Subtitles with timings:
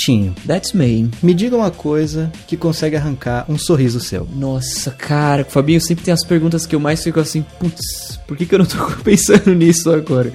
[0.00, 1.10] Vitinho, That's me.
[1.22, 4.26] me diga uma coisa que consegue arrancar um sorriso seu.
[4.34, 8.34] Nossa, cara, o Fabinho sempre tem as perguntas que eu mais fico assim, putz, por
[8.34, 10.32] que, que eu não tô pensando nisso agora?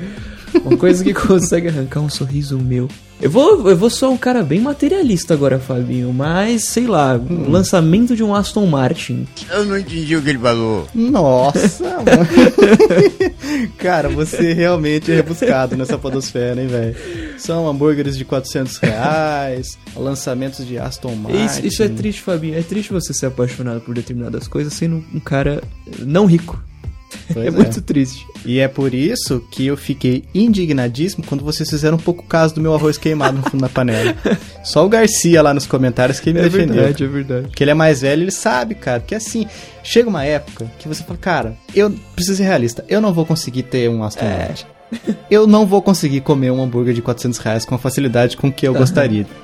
[0.64, 2.88] Uma coisa que consegue arrancar um sorriso meu.
[3.22, 7.50] Eu vou, eu vou só um cara bem materialista agora, Fabinho, mas sei lá, o
[7.50, 9.26] lançamento de um Aston Martin.
[9.50, 10.88] Eu não entendi o que ele falou.
[10.94, 12.28] Nossa, mano.
[13.78, 16.96] Cara, você realmente é rebuscado nessa podosfera, hein, velho?
[17.38, 21.46] São hambúrgueres de 400 reais, lançamentos de Aston Martin.
[21.46, 22.58] Isso, isso é triste, Fabinho.
[22.58, 25.64] É triste você ser apaixonado por determinadas coisas sendo um cara
[26.00, 26.62] não rico.
[27.34, 28.26] Pois é, muito triste.
[28.46, 32.62] E é por isso que eu fiquei indignadíssimo quando vocês fizeram um pouco caso do
[32.62, 34.16] meu arroz queimado no fundo da panela.
[34.64, 36.76] Só o Garcia lá nos comentários que me É defendeu.
[36.76, 37.48] verdade, é verdade.
[37.48, 39.00] Porque ele é mais velho, ele sabe, cara.
[39.02, 39.48] Que assim,
[39.84, 43.64] chega uma época que você fala, cara, eu preciso ser realista, eu não vou conseguir
[43.64, 44.38] ter um Aston É.
[44.48, 44.66] Martin.
[45.30, 48.68] Eu não vou conseguir comer um hambúrguer de 400 reais com a facilidade com que
[48.68, 49.26] eu gostaria.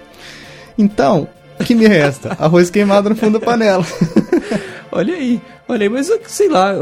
[0.77, 1.27] Então,
[1.59, 2.35] o que me resta?
[2.39, 3.85] Arroz queimado no fundo da panela.
[4.91, 6.73] Olha aí, olha aí, mas sei lá,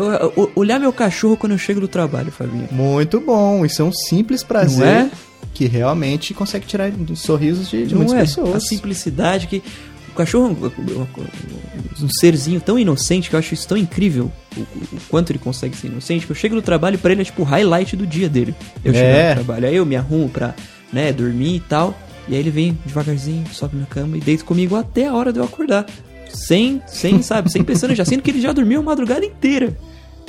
[0.56, 2.68] olhar meu cachorro quando eu chego do trabalho, Fabinho.
[2.72, 5.12] Muito bom, isso é um simples prazer Não é?
[5.54, 8.20] que realmente consegue tirar sorrisos de, de muitas é?
[8.22, 8.56] pessoas.
[8.56, 9.62] A simplicidade que.
[10.12, 14.30] O cachorro é um- um serzinho tão inocente que eu acho isso tão incrível.
[14.58, 14.68] O, o-
[15.08, 16.26] quanto ele consegue ser inocente.
[16.26, 18.54] Que eu chego no trabalho pra ele é tipo o highlight do dia dele.
[18.84, 19.30] Eu chego É.
[19.30, 19.68] no trabalho.
[19.68, 20.56] Aí eu me arrumo pra
[20.92, 21.98] né, dormir e tal.
[22.28, 25.40] E aí ele vem devagarzinho, sobe na cama e deita comigo até a hora de
[25.40, 25.86] eu acordar.
[26.30, 29.76] Sem, sem, sabe, sem pensando já, sendo que ele já dormiu a madrugada inteira.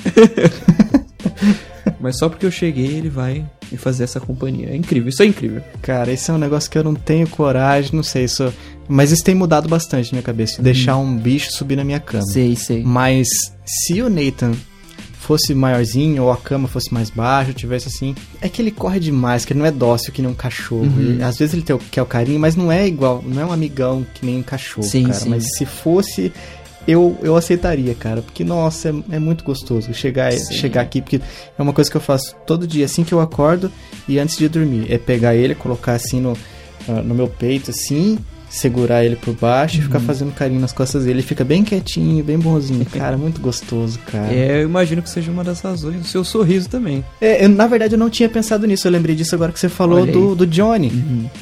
[2.00, 4.70] Mas só porque eu cheguei, ele vai me fazer essa companhia.
[4.70, 5.62] É incrível, isso é incrível.
[5.82, 8.52] Cara, esse é um negócio que eu não tenho coragem, não sei, isso...
[8.88, 12.00] mas isso tem mudado bastante na minha cabeça, de deixar um bicho subir na minha
[12.00, 12.24] cama.
[12.24, 12.82] Sei, sei.
[12.82, 13.28] Mas
[13.64, 14.52] se o Nathan
[15.30, 19.44] fosse maiorzinho ou a cama fosse mais baixa, tivesse assim, é que ele corre demais,
[19.44, 20.82] que ele não é dócil que nem um cachorro.
[20.82, 21.18] Uhum.
[21.20, 23.52] E, às vezes ele tem, quer o carinho, mas não é igual, não é um
[23.52, 25.14] amigão que nem um cachorro, Sim, cara.
[25.14, 25.28] sim.
[25.28, 26.32] Mas se fosse
[26.84, 30.52] eu, eu aceitaria, cara, porque nossa, é, é muito gostoso chegar Sim.
[30.52, 31.20] chegar aqui, porque
[31.56, 33.70] é uma coisa que eu faço todo dia assim que eu acordo
[34.08, 36.36] e antes de dormir, é pegar ele, colocar assim no
[36.88, 38.19] ah, no meu peito assim,
[38.50, 39.84] segurar ele por baixo e Uhum.
[39.84, 41.21] ficar fazendo carinho nas costas dele.
[41.21, 42.84] Ele fica bem quietinho, bem bonzinho.
[42.93, 44.33] Cara, muito gostoso, cara.
[44.33, 44.41] É.
[44.50, 47.05] É, eu imagino que seja uma das razões do seu sorriso também.
[47.21, 48.87] eu, na verdade, eu não tinha pensado nisso.
[48.88, 50.91] Eu lembrei disso agora que você falou do, do Johnny.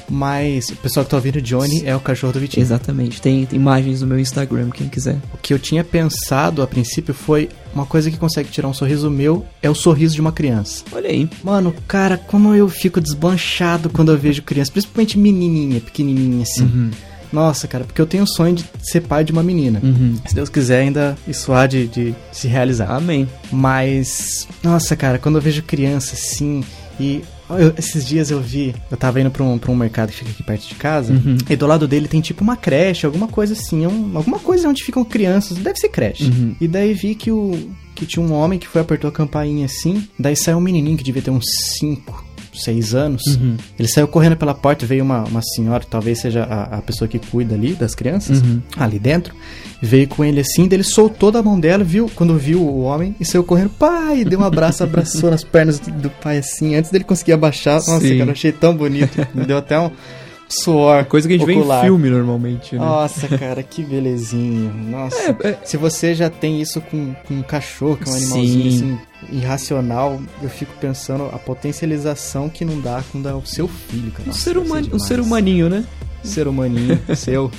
[0.08, 2.62] Mas o pessoal que tá ouvindo, Johnny é o cachorro do Vitinho.
[2.62, 3.20] Exatamente.
[3.20, 5.16] Tem, tem imagens no meu Instagram, quem quiser.
[5.32, 9.10] O que eu tinha pensado a princípio foi uma coisa que consegue tirar um sorriso
[9.10, 10.84] meu é o sorriso de uma criança.
[10.92, 11.28] Olha aí.
[11.42, 16.90] Mano, cara, como eu fico desbanchado quando eu vejo criança, principalmente menininha, pequenininha assim.
[17.32, 19.80] Nossa, cara, porque eu tenho o sonho de ser pai de uma menina.
[19.82, 20.16] Uhum.
[20.26, 22.90] Se Deus quiser, ainda isso há de, de se realizar.
[22.90, 23.28] Amém.
[23.52, 26.64] Mas, nossa, cara, quando eu vejo criança assim,
[26.98, 30.16] e eu- esses dias eu vi, eu tava indo pra um, pra um mercado que
[30.16, 31.36] fica aqui perto de casa, Uhum.
[31.48, 34.82] e do lado dele tem tipo uma creche, alguma coisa assim, um- alguma coisa onde
[34.84, 36.24] ficam crianças, deve ser creche.
[36.24, 36.54] Uhum.
[36.60, 37.56] E daí vi que o
[37.94, 41.02] que tinha um homem que foi apertou a campainha assim, daí saiu um menininho que
[41.04, 41.44] devia ter uns
[41.78, 43.22] 5, 6 anos.
[43.26, 43.56] Uhum.
[43.78, 47.18] Ele saiu correndo pela porta, veio uma, uma senhora, talvez seja a, a pessoa que
[47.18, 48.60] cuida ali das crianças, Uhum.
[48.76, 49.34] ali dentro.
[49.80, 53.24] Veio com ele assim, ele soltou da mão dela, viu quando viu o homem e
[53.24, 57.04] saiu correndo, pai, deu um abraço, abraçou nas pernas do, do pai assim, antes dele
[57.04, 57.74] conseguir abaixar.
[57.74, 58.18] Nossa, Sim.
[58.18, 59.16] cara, eu achei tão bonito.
[59.34, 59.90] Me deu até um
[60.48, 61.04] suor.
[61.04, 61.80] Coisa que a gente ocular.
[61.80, 62.80] vê em filme normalmente, né?
[62.80, 64.70] Nossa, cara, que belezinha.
[64.72, 65.16] Nossa.
[65.16, 68.70] É, é- Se você já tem isso com, com um cachorro, que é um animalzinho
[68.72, 68.98] Sim.
[69.24, 74.10] assim, irracional, eu fico pensando a potencialização que não dá quando é o seu filho,
[74.10, 74.24] cara.
[74.24, 75.84] um, Nossa, ser ser humano, um ser humaninho, né?
[76.22, 77.50] Ser humaninho, seu.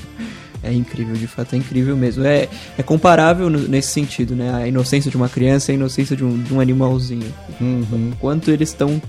[0.61, 2.25] É incrível, de fato, é incrível mesmo.
[2.25, 4.53] É, é comparável no- nesse sentido, né?
[4.53, 7.33] A inocência de uma criança e a inocência de um, de um animalzinho.
[7.61, 8.11] Uhum.
[8.19, 9.01] Quanto eles estão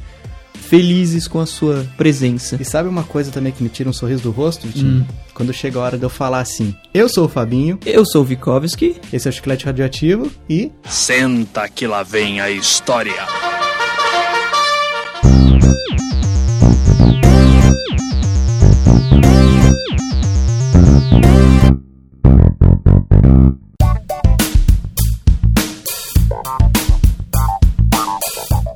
[0.60, 2.56] felizes com a sua presença.
[2.60, 5.00] E sabe uma coisa também que me tira um sorriso do rosto, Vitinho?
[5.02, 5.06] Hum.
[5.34, 8.24] Quando chega a hora de eu falar assim: Eu sou o Fabinho, Eu sou o
[8.24, 8.96] Vikovski.
[9.12, 10.70] esse é o Chiclete Radioativo e.
[10.88, 13.26] Senta que lá vem a história.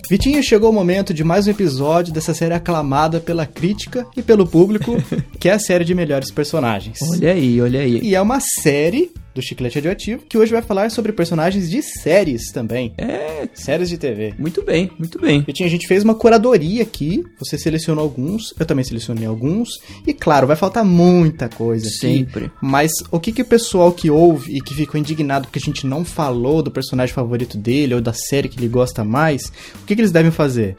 [0.09, 4.47] Vitinho, chegou o momento de mais um episódio dessa série aclamada pela crítica e pelo
[4.47, 4.97] público,
[5.41, 6.99] que é a série de melhores personagens.
[7.03, 8.01] Olha aí, olha aí.
[8.03, 12.53] E é uma série do Chiclete Radioativo que hoje vai falar sobre personagens de séries
[12.53, 12.95] também.
[12.97, 14.35] É, Séries de TV.
[14.39, 15.43] muito bem, muito bem.
[15.43, 17.25] Vitinho, a gente fez uma curadoria aqui.
[17.39, 19.69] Você selecionou alguns, eu também selecionei alguns.
[20.07, 21.97] E claro, vai faltar muita coisa aqui.
[21.97, 22.51] Sempre.
[22.61, 25.87] Mas o que, que o pessoal que ouve e que ficou indignado porque a gente
[25.87, 29.53] não falou do personagem favorito dele ou da série que ele gosta mais,
[29.83, 30.77] o que, que eles devem fazer?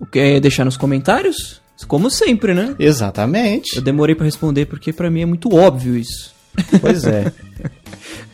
[0.00, 1.63] O que é deixar nos comentários?
[1.86, 2.74] Como sempre, né?
[2.78, 3.76] Exatamente.
[3.76, 6.34] Eu demorei pra responder porque pra mim é muito óbvio isso.
[6.80, 7.32] Pois é.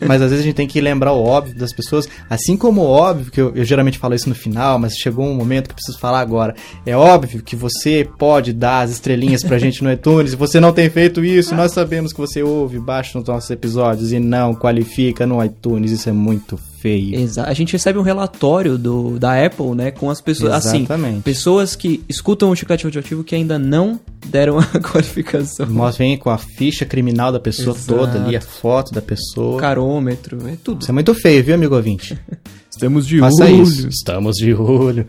[0.01, 2.87] Mas às vezes a gente tem que lembrar o óbvio das pessoas, assim como o
[2.87, 5.77] óbvio, que eu, eu, geralmente falo isso no final, mas chegou um momento que eu
[5.77, 6.55] preciso falar agora.
[6.87, 10.89] É óbvio que você pode dar as estrelinhas pra gente no iTunes, você não tem
[10.89, 15.45] feito isso, nós sabemos que você ouve, baixa os nossos episódios e não qualifica no
[15.45, 17.19] iTunes, isso é muito feio.
[17.19, 17.49] Exato.
[17.51, 21.13] A gente recebe um relatório do, da Apple, né, com as pessoas, assim, Exatamente.
[21.13, 25.67] assim, pessoas que escutam o Chiclete Radioativo que ainda não deram a qualificação.
[25.67, 27.99] Nós vem com a ficha criminal da pessoa Exato.
[27.99, 29.61] toda ali, a foto da pessoa.
[29.61, 30.83] Carômetro, é tudo.
[30.83, 32.19] Isso é muito feio, viu, amigo ouvinte?
[32.71, 33.63] Estamos de Faça olho.
[33.63, 33.89] isso.
[33.89, 35.07] Estamos de olho.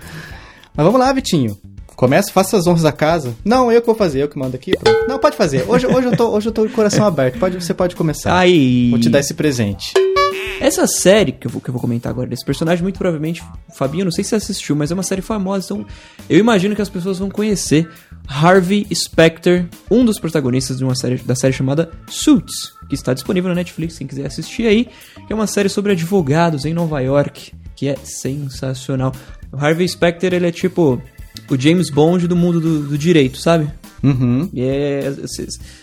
[0.76, 1.58] Mas vamos lá, Vitinho.
[1.96, 3.36] Começa, faça as honras da casa.
[3.46, 4.72] Não, eu que vou fazer, eu que mando aqui.
[4.76, 5.08] Pronto.
[5.08, 5.64] Não, pode fazer.
[5.68, 7.38] Hoje, hoje, eu, tô, hoje eu tô de coração aberto.
[7.38, 8.36] Pode, você pode começar.
[8.38, 8.90] Aí.
[8.90, 9.94] Vou te dar esse presente.
[10.60, 13.44] Essa série que eu, vou, que eu vou comentar agora desse personagem, muito provavelmente,
[13.76, 15.86] Fabinho, não sei se você assistiu, mas é uma série famosa, então
[16.30, 17.90] eu imagino que as pessoas vão conhecer
[18.28, 23.50] Harvey Specter, um dos protagonistas de uma série da série chamada Suits, que está disponível
[23.50, 24.88] na Netflix, quem quiser assistir aí,
[25.26, 29.14] que é uma série sobre advogados em Nova York, que é sensacional.
[29.52, 31.02] O Harvey Specter, ele é tipo
[31.50, 33.70] o James Bond do mundo do, do direito, sabe?
[34.04, 34.50] Uhum.
[34.54, 35.14] E é.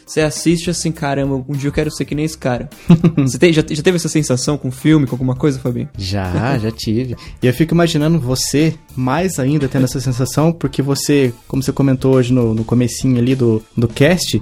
[0.06, 2.68] Você assiste assim, caramba, um dia eu quero ser que nem esse cara.
[3.16, 5.88] Você tem, já, já teve essa sensação com filme, com alguma coisa, Fabinho?
[5.96, 7.16] Já, já tive.
[7.42, 12.14] E eu fico imaginando você mais ainda tendo essa sensação, porque você, como você comentou
[12.14, 14.40] hoje no, no comecinho ali do, do cast,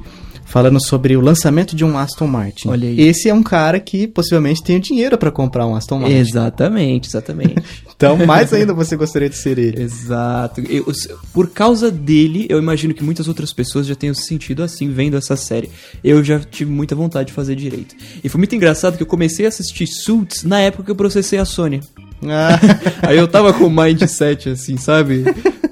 [0.56, 2.68] falando sobre o lançamento de um Aston Martin.
[2.68, 2.98] Olha aí.
[2.98, 6.16] Esse é um cara que possivelmente tem dinheiro para comprar um Aston Martin.
[6.16, 7.54] Exatamente, exatamente.
[7.96, 9.80] Então, mais ainda você gostaria de ser ele.
[9.80, 10.60] Exato.
[10.60, 10.84] Eu-
[11.32, 15.16] por causa dele, eu imagino que muitas outras pessoas já tenham se sentido assim vendo
[15.16, 15.70] essa série.
[16.04, 17.94] Eu já tive muita vontade de fazer direito.
[18.22, 21.38] E foi muito engraçado que eu comecei a assistir Suits na época que eu processei
[21.38, 21.80] a Sony.
[22.24, 22.58] Ah,
[23.08, 25.24] Aí eu tava com o mindset assim, sabe?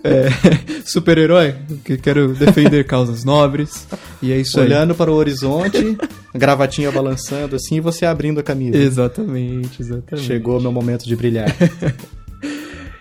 [0.04, 0.28] É,
[0.84, 1.54] Super-herói,
[1.84, 3.86] que quero defender causas nobres.
[4.20, 4.66] E é isso aí.
[4.66, 5.96] olhando para o horizonte,
[6.34, 8.76] gravatinha balançando assim e você abrindo a camisa.
[8.76, 10.26] Exatamente, exatamente.
[10.26, 11.54] Chegou o meu momento de brilhar.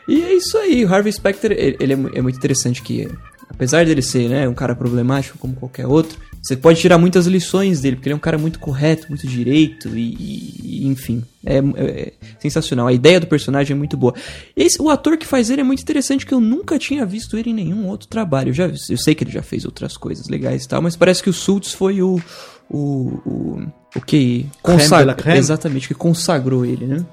[0.06, 3.08] E é isso aí, o Harvey Specter, ele, é, é muito interessante que,
[3.50, 7.80] apesar dele ser né, um cara problemático como qualquer outro, você pode tirar muitas lições
[7.80, 10.14] dele, porque ele é um cara muito correto, muito direito, e,
[10.62, 12.88] e- enfim, é, é sensacional.
[12.88, 14.14] A ideia do personagem é muito boa.
[14.56, 17.52] Esse, o ator que faz ele é muito interessante, que eu nunca tinha visto ele
[17.52, 18.50] em nenhum outro trabalho.
[18.50, 21.24] Eu, já, eu sei que ele já fez outras coisas legais e tal, mas parece
[21.24, 22.22] que o Suits foi o...
[22.70, 23.68] O, o,
[23.98, 27.06] o que consagrou, exatamente, que consagrou ele, né?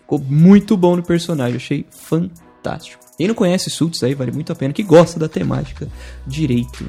[0.00, 3.04] Ficou muito bom no personagem, achei fantástico.
[3.18, 5.88] Quem não conhece Suits aí, vale muito a pena, que gosta da temática
[6.26, 6.86] direito.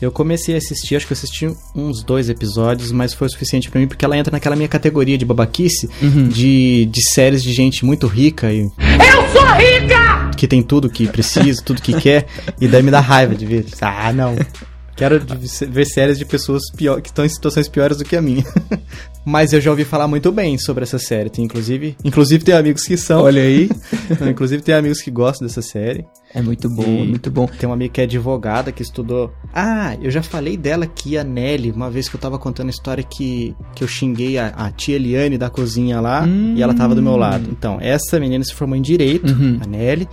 [0.00, 3.70] Eu comecei a assistir, acho que eu assisti uns dois episódios, mas foi o suficiente
[3.70, 5.88] pra mim porque ela entra naquela minha categoria de babaquice
[6.28, 8.60] de, de séries de gente muito rica e.
[8.60, 10.30] Eu sou rica!
[10.36, 12.26] Que tem tudo que precisa, tudo que quer,
[12.60, 13.66] e daí me dá raiva de ver.
[13.80, 14.36] Ah, não.
[15.00, 15.18] Quero
[15.70, 18.44] ver séries de pessoas pior, que estão em situações piores do que a minha.
[19.24, 21.28] Mas eu já ouvi falar muito bem sobre essa série.
[21.30, 23.22] Tem, inclusive, inclusive tem amigos que são.
[23.22, 23.68] Olha aí.
[24.30, 26.04] inclusive tem amigos que gostam dessa série.
[26.34, 27.46] É muito bom, E muito bom.
[27.46, 29.32] Tem uma amiga que é advogada que estudou.
[29.54, 32.70] Ah, eu já falei dela aqui, a Nelly, uma vez que eu tava contando a
[32.70, 36.54] história que, que eu xinguei a, a tia Eliane da cozinha lá Hum.
[36.56, 37.48] e ela tava do meu lado.
[37.50, 39.58] Então, essa menina se formou em direito, Uhum.
[39.62, 40.08] a Nelly,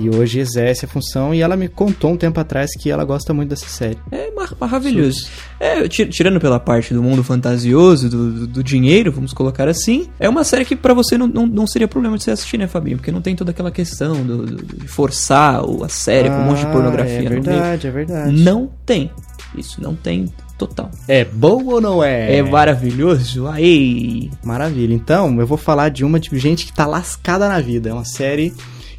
[0.00, 1.34] e hoje exerce a função.
[1.34, 3.98] E ela me contou um tempo atrás que ela gosta muito dessa série.
[4.10, 5.28] É mar- maravilhoso.
[5.58, 10.08] É, ti- tirando pela parte do mundo fantasioso, do, do- do dinheiro, vamos colocar assim,
[10.18, 12.66] é uma série que pra você não, não, não seria problema de você assistir, né,
[12.66, 12.96] Fabinho?
[12.96, 16.66] Porque não tem toda aquela questão do, de forçar a série com um monte de
[16.66, 18.32] Ah, pornografia É verdade, é verdade.
[18.42, 19.10] Não tem.
[19.56, 20.26] Isso não tem
[20.56, 20.90] total.
[21.08, 22.36] É bom ou não é?
[22.36, 23.46] É, maravilhoso?
[23.48, 24.30] Aí.
[24.44, 24.94] Maravilha.
[24.94, 27.88] Então, eu vou falar de uma de gente que tá lascada na vida.
[27.90, 28.52] É uma série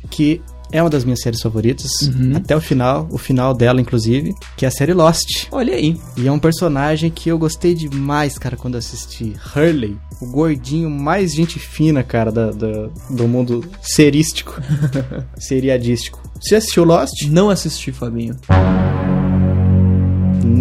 [0.10, 1.92] que é uma das minhas séries favoritas.
[2.04, 2.36] Uhum.
[2.36, 5.48] Até o final, o final dela, inclusive, que é a série Lost.
[5.52, 6.00] Olha aí.
[6.18, 9.36] E é um personagem que eu gostei demais, cara, quando assisti.
[9.56, 14.62] Hurley, o gordinho mais gente fina, cara, da, da- do mundo serístico.
[15.38, 16.22] seriadístico.
[16.42, 17.14] Você assistiu Lost?
[17.28, 18.36] Não assisti, Fabinho.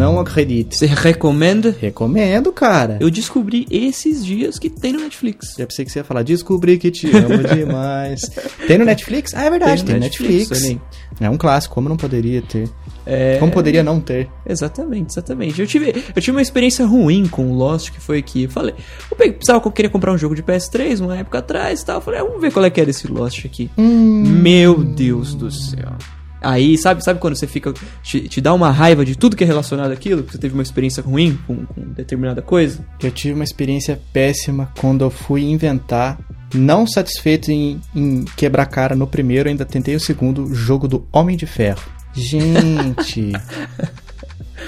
[0.01, 0.79] Não acredite.
[0.79, 1.77] Você recomenda?
[1.79, 2.97] Recomendo, cara.
[3.01, 5.55] Eu descobri esses dias que tem no Netflix.
[5.59, 8.23] Já pensei que você ia falar, descobri que te amo demais.
[8.67, 9.35] Tem no Netflix?
[9.35, 10.65] Ah, é verdade, tem, no no Netflix.
[10.65, 10.81] aí.
[11.21, 12.67] É um clássico, como não poderia ter?
[13.05, 13.37] É...
[13.37, 14.31] Como poderia não ter?
[14.47, 15.61] Exatamente, exatamente.
[15.61, 18.75] Eu tive, eu tive uma experiência ruim com o Lost, que foi que eu falei,
[19.11, 21.97] eu precisava, eu queria comprar um jogo de PS3 uma época atrás e tal.
[21.97, 23.71] Eu falei, ah, vamos ver qual é que é desse Lost aqui.
[23.77, 25.93] Meu Deus do céu.
[26.41, 27.73] Aí, sabe, sabe quando você fica.
[28.03, 30.23] Te, te dá uma raiva de tudo que é relacionado àquilo?
[30.23, 32.85] Que você teve uma experiência ruim com, com determinada coisa?
[33.03, 36.19] Eu tive uma experiência péssima quando eu fui inventar,
[36.55, 41.37] não satisfeito em, em quebrar cara no primeiro, ainda tentei o segundo, jogo do Homem
[41.37, 41.83] de Ferro.
[42.13, 43.33] Gente.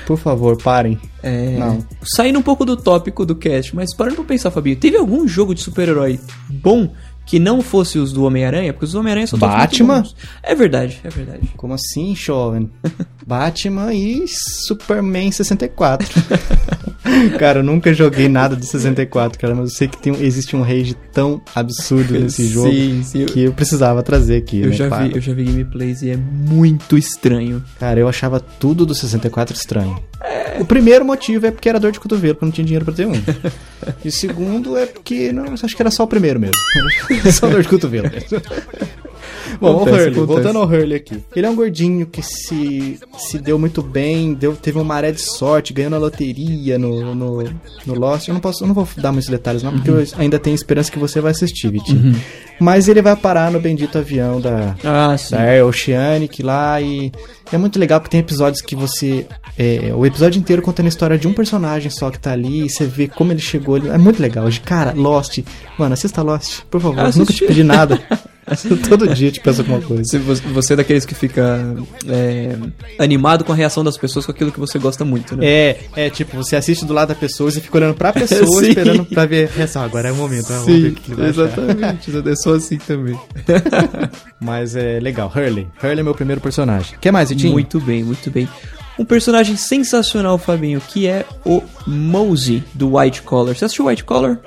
[0.07, 0.99] Por favor, parem.
[1.23, 1.85] É, Não.
[2.03, 5.55] Saindo um pouco do tópico do cast, mas parando pra pensar, Fabinho, teve algum jogo
[5.55, 6.93] de super-herói bom
[7.27, 8.73] que não fosse os do Homem-Aranha?
[8.73, 10.05] Porque os do Homem-Aranha são todos muito Batman?
[10.43, 11.49] É verdade, é verdade.
[11.57, 12.71] Como assim, jovem?
[13.27, 16.09] Batman e Superman 64.
[17.39, 20.63] cara, eu nunca joguei nada do 64, cara, mas eu sei que tem, existe um
[20.63, 23.27] rage tão absurdo nesse jogo Sim, sim.
[23.27, 24.61] Que eu precisava trazer aqui.
[24.61, 25.09] eu né, já claro.
[25.09, 27.63] vi, eu já vi gameplays e é muito estranho.
[27.79, 30.03] Cara, eu achava tudo do 64 estranho.
[30.61, 32.95] O primeiro motivo é porque era dor de cotovelo, porque eu não tinha dinheiro pra
[32.95, 33.13] ter um.
[34.05, 36.57] E o segundo é porque, não, acho que era só o primeiro mesmo.
[37.33, 38.11] só dor de cotovelo.
[39.61, 41.19] Bom, o Hurley, voltando ao Hurley aqui.
[41.35, 45.21] Ele é um gordinho que se, se deu muito bem, deu, teve uma maré de
[45.21, 47.43] sorte, ganhou na loteria no, no,
[47.87, 48.29] no Lost.
[48.29, 50.01] Eu não, posso, eu não vou dar muitos detalhes, não, porque Uhum.
[50.01, 52.15] eu ainda tenho esperança que você vai assistir, Vitinho.
[52.61, 55.35] Mas ele vai parar no bendito avião da, Ah, sim.
[55.35, 57.11] da Air Oceanic lá e
[57.53, 59.27] é muito legal porque tem episódios que você
[59.59, 62.71] é, o episódio inteiro contando a história de um personagem só que tá ali e
[62.71, 63.89] você vê como ele chegou ali.
[63.89, 65.41] é muito legal cara Lost
[65.79, 68.01] mano assista Lost por favor Ah, nunca te pedi nada
[68.89, 72.57] todo dia te peço alguma coisa Se você é daqueles que fica é,
[72.99, 75.47] animado com a reação das pessoas com aquilo que você gosta muito, né?
[75.47, 78.69] é, é tipo, você assiste do lado da pessoa e fica olhando pra pessoa Sim.
[78.69, 79.83] esperando pra ver a reação.
[79.83, 82.11] Agora é o momento, vamos ver o que exatamente.
[82.13, 83.19] Eu sou assim também.
[84.41, 85.67] Mas é legal, Hurley.
[85.83, 86.97] Hurley é meu primeiro personagem.
[87.01, 87.53] Quer mais, Vitinho?
[87.53, 88.49] Muito bem, muito bem.
[88.99, 93.55] Um personagem sensacional, Fabinho, que é o Mosey do White Collar.
[93.57, 94.39] Você assistiu White Collar?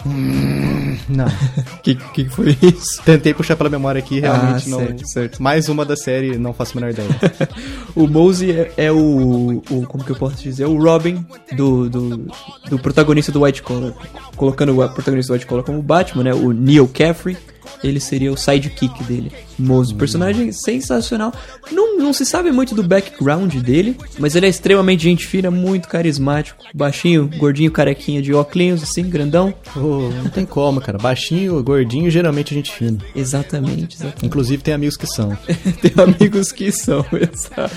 [1.10, 1.26] Não.
[1.82, 3.02] Que que foi isso?
[3.04, 4.80] Tentei puxar pela memória aqui, realmente Ah, não.
[4.80, 5.44] certo, certo.
[5.44, 7.10] Mais uma da série, não faço a menor ideia.
[7.96, 9.86] O Mosey é, é o, o.
[9.88, 10.64] Como que eu posso dizer?
[10.64, 11.26] É o Robin
[11.56, 12.28] do, do,
[12.70, 13.94] do protagonista do White Collar.
[14.36, 16.34] Colocando o protagonista do White Collar como Batman, né?
[16.34, 17.38] O Neil Caffrey.
[17.84, 19.32] Ele seria o sidekick dele.
[19.58, 21.34] Mosey, personagem sensacional.
[21.72, 25.88] Não, não se sabe muito do background dele, mas ele é extremamente gente fina, muito
[25.88, 26.64] carismático.
[26.74, 29.54] Baixinho, gordinho, carequinha de óculos, assim, grandão.
[29.74, 30.98] Pô, não tem como, cara.
[30.98, 32.98] Baixinho, gordinho, geralmente gente fina.
[33.16, 34.26] Exatamente, exatamente.
[34.26, 35.36] Inclusive tem amigos que são.
[35.82, 37.76] Tem amigos que são, exato.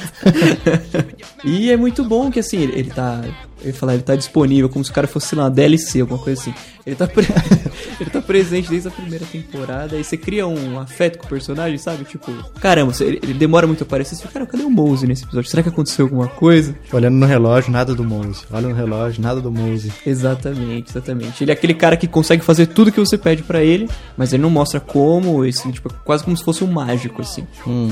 [1.45, 3.23] e é muito bom que assim, ele, ele tá.
[3.65, 6.41] Ia falar, ele tá disponível como se o cara fosse lá, uma DLC, alguma coisa
[6.41, 6.55] assim.
[6.87, 7.27] Ele tá, pre-
[8.00, 11.77] ele tá presente desde a primeira temporada e você cria um afeto com o personagem,
[11.77, 12.05] sabe?
[12.05, 14.15] Tipo, caramba, ele, ele demora muito a aparecer.
[14.15, 15.50] Você fica, cara, cadê o Mose nesse episódio?
[15.50, 16.75] Será que aconteceu alguma coisa?
[16.93, 18.45] Olhando no relógio, nada do Mose.
[18.50, 19.93] Olha no relógio, nada do Mose.
[20.07, 21.43] Exatamente, exatamente.
[21.45, 24.43] Ele é aquele cara que consegue fazer tudo que você pede pra ele, mas ele
[24.43, 27.47] não mostra como, esse, tipo, quase como se fosse um mágico, assim.
[27.67, 27.91] Hum.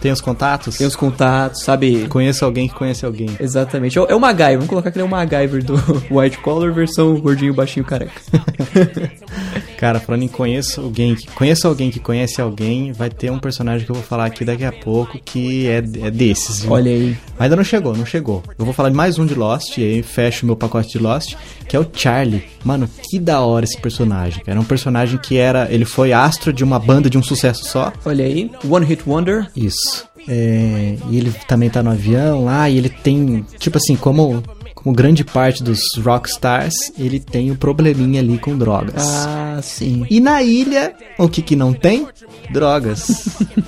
[0.00, 0.76] Tem os contatos?
[0.76, 2.06] Tem os contatos, sabe?
[2.08, 3.28] Conheço alguém que conhece alguém.
[3.40, 3.98] Exatamente.
[3.98, 4.54] É o, é MacGyver.
[4.54, 5.74] Vamos colocar que ele é o MacGyver do
[6.10, 8.20] White Collar versão gordinho, baixinho, careca.
[9.76, 13.84] Cara, falando em conheço alguém que conheço alguém que conhece alguém, vai ter um personagem
[13.84, 16.60] que eu vou falar aqui daqui a pouco que é, é desses.
[16.60, 16.72] viu?
[16.72, 17.16] Olha aí.
[17.38, 18.42] Ainda não chegou, não chegou.
[18.58, 20.98] Eu vou falar de mais um de Lost, e aí fecho o meu pacote de
[20.98, 21.34] Lost,
[21.68, 22.44] que é o Charlie.
[22.64, 24.42] Mano, que da hora esse personagem.
[24.46, 25.70] Era um personagem que era.
[25.70, 27.92] Ele foi astro de uma banda de um sucesso só.
[28.04, 28.50] Olha aí.
[28.68, 29.48] One Hit Wonder.
[29.54, 30.08] Isso.
[30.28, 33.44] É, e ele também tá no avião lá, e ele tem.
[33.58, 34.42] Tipo assim, como.
[34.76, 39.02] Como grande parte dos rockstars, ele tem um probleminha ali com drogas.
[39.02, 40.06] Ah, sim.
[40.08, 42.06] E na ilha, o que que não tem?
[42.52, 43.26] Drogas.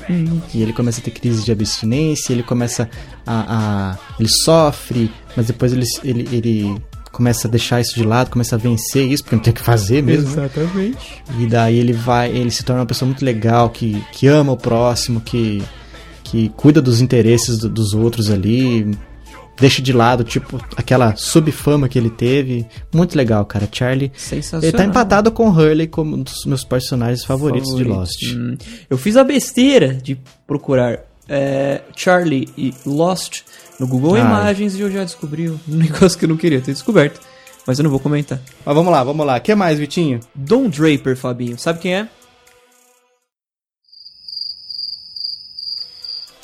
[0.55, 2.89] e ele começa a ter crise de abstinência, ele começa
[3.27, 3.93] a...
[3.95, 8.55] a- ele sofre, mas depois ele, ele, ele começa a deixar isso de lado, começa
[8.55, 10.37] a vencer isso, porque não tem o que fazer mesmo.
[10.37, 10.45] né?
[10.55, 11.25] Exatamente.
[11.41, 14.57] E daí ele vai, ele se torna uma pessoa muito legal, que, que ama o
[14.57, 15.63] próximo, que,
[16.23, 18.91] que cuida dos interesses do- dos outros ali,
[19.61, 22.67] deixa de lado, tipo, aquela subfama que ele teve.
[22.95, 23.69] Muito legal, cara.
[23.71, 24.65] Charlie Sensacional.
[24.69, 27.99] ele tá empatado com o Hurley como um dos meus personagens favoritos de Favorito.
[27.99, 28.23] Lost.
[28.35, 28.57] Hum,
[28.89, 33.43] eu fiz a besteira de procurar é, Charlie e Lost
[33.79, 34.21] no Google Ah.
[34.21, 37.21] Imagens e eu já descobri um negócio que eu não queria ter descoberto.
[37.67, 38.41] Mas eu não vou comentar.
[38.65, 39.37] Mas vamos lá, vamos lá.
[39.37, 40.21] O que mais, Vitinho?
[40.35, 41.59] Don Draper, Fabinho.
[41.59, 42.09] Sabe quem é?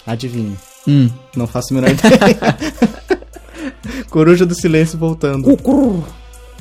[0.06, 0.56] Adivinha.
[0.86, 1.08] Hum.
[1.36, 2.56] Não faço a menor ideia.
[4.10, 5.50] Coruja do Silêncio voltando.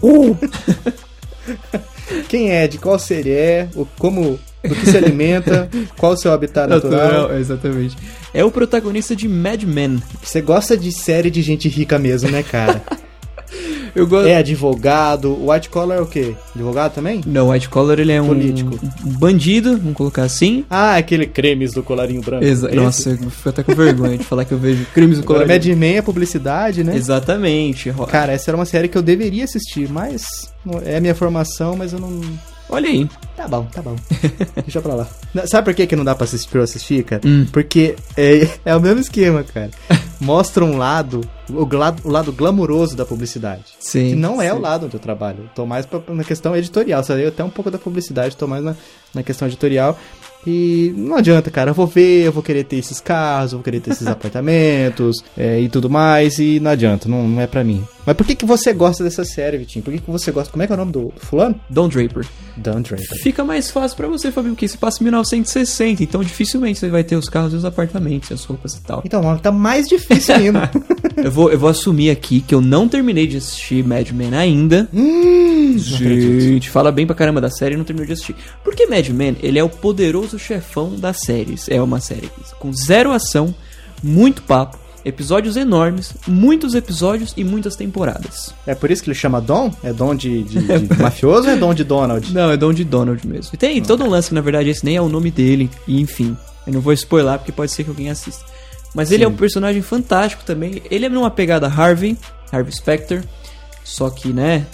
[2.28, 2.68] Quem é?
[2.68, 3.70] De qual série é?
[3.76, 5.70] O, como, do que se alimenta?
[5.98, 7.36] Qual o seu habitat natural?
[7.38, 7.98] exatamente.
[8.34, 10.02] É o protagonista de Mad Men.
[10.22, 12.82] Você gosta de série de gente rica mesmo, né, cara?
[13.96, 14.28] Eu gosto.
[14.28, 15.30] é advogado.
[15.32, 16.36] O White Collar é o quê?
[16.56, 17.22] Advogado também?
[17.26, 18.80] Não, White Collar ele é um, Político.
[19.06, 20.66] um bandido, vamos colocar assim.
[20.70, 22.44] Ah, aquele cremes do colarinho branco.
[22.44, 22.76] Exa Esse?
[22.76, 25.70] Nossa, eu fico até com vergonha de falar que eu vejo crimes do Agora, colorido.
[25.70, 26.96] Mad Men é publicidade, né?
[26.96, 27.90] Exatamente.
[27.90, 30.24] Ro- Cara, essa era uma série que eu deveria assistir, mas
[30.86, 32.20] é a minha formação, mas eu não.
[32.70, 33.08] Olha aí.
[33.36, 33.96] Tá bom, tá bom.
[34.66, 35.08] Deixa pra lá.
[35.46, 37.22] Sabe por que, que não dá pra assistir, pra eu assistir, cara?
[37.26, 37.46] Hum.
[37.52, 39.70] Porque é, é o mesmo esquema, cara.
[40.24, 41.64] Mostra um lado, o,
[42.08, 43.64] o lado glamuroso da publicidade.
[43.80, 44.10] Sim.
[44.12, 44.56] Que não é sim.
[44.56, 45.50] o lado onde eu trabalho.
[45.54, 47.04] Tô mais pra- na questão editorial.
[47.04, 48.76] Saiu até um pouco da publicidade, tô mais na,
[49.14, 49.98] na questão editorial.
[50.46, 51.72] E não adianta, cara.
[51.72, 55.24] Eu vou ver, eu vou querer ter esses carros, eu vou querer ter esses apartamentos
[55.38, 56.40] é, e tudo mais.
[56.40, 57.84] E não adianta, não, não é pra mim.
[58.06, 59.84] Mas por que, que você gosta dessa série, Vitinho?
[59.84, 60.52] Por que, que você gosta?
[60.52, 61.60] Como é que é o nome do, do fulano?
[61.70, 62.26] Don Draper.
[62.58, 63.18] Dan Draper.
[63.22, 67.04] Fica mais fácil pra você, Fabinho, porque se passa em 1960, então dificilmente você vai
[67.04, 69.02] ter os carros e os apartamentos, as roupas e tal.
[69.06, 70.70] Então, tá mais difícil ainda.
[71.16, 74.90] Eu vou, eu vou assumir aqui que eu não terminei de assistir Mad Men ainda.
[74.94, 78.36] Hum, Gente, fala bem pra caramba da série e não terminou de assistir.
[78.64, 81.68] Porque Mad Men, ele é o poderoso chefão das séries.
[81.70, 82.30] É uma série
[82.60, 83.54] com zero ação,
[84.02, 88.54] muito papo, episódios enormes, muitos episódios e muitas temporadas.
[88.66, 89.74] É por isso que ele chama Dom?
[89.84, 92.34] É Dom de, de- de mafioso ou é Dom de Donald?
[92.34, 93.52] Não, é Don de Donald mesmo.
[93.54, 95.70] E tem todo um lance que, na verdade, esse nem é o nome dele.
[95.88, 98.46] E, enfim, eu não vou spoiler porque pode ser que alguém assista.
[98.96, 100.82] Mas ele é um personagem fantástico também.
[100.90, 102.16] Ele é numa pegada Harvey,
[102.52, 103.24] Harvey Specter.
[103.84, 104.66] Só que, né,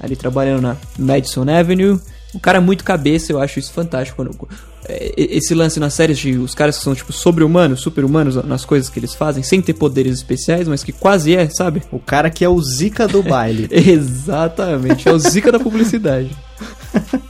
[0.00, 1.98] ali trabalhando na Madison Avenue.
[2.34, 4.16] Um cara muito cabeça, eu acho isso fantástico.
[4.16, 4.48] Quando,
[4.86, 8.88] é, esse lance nas séries de os caras que são, tipo, sobre-humanos, super-humanos nas coisas
[8.88, 11.82] que eles fazem, sem ter poderes especiais, mas que quase é, sabe?
[11.90, 13.68] O cara que é o Zika do baile.
[13.72, 16.30] Exatamente, é o zica da publicidade.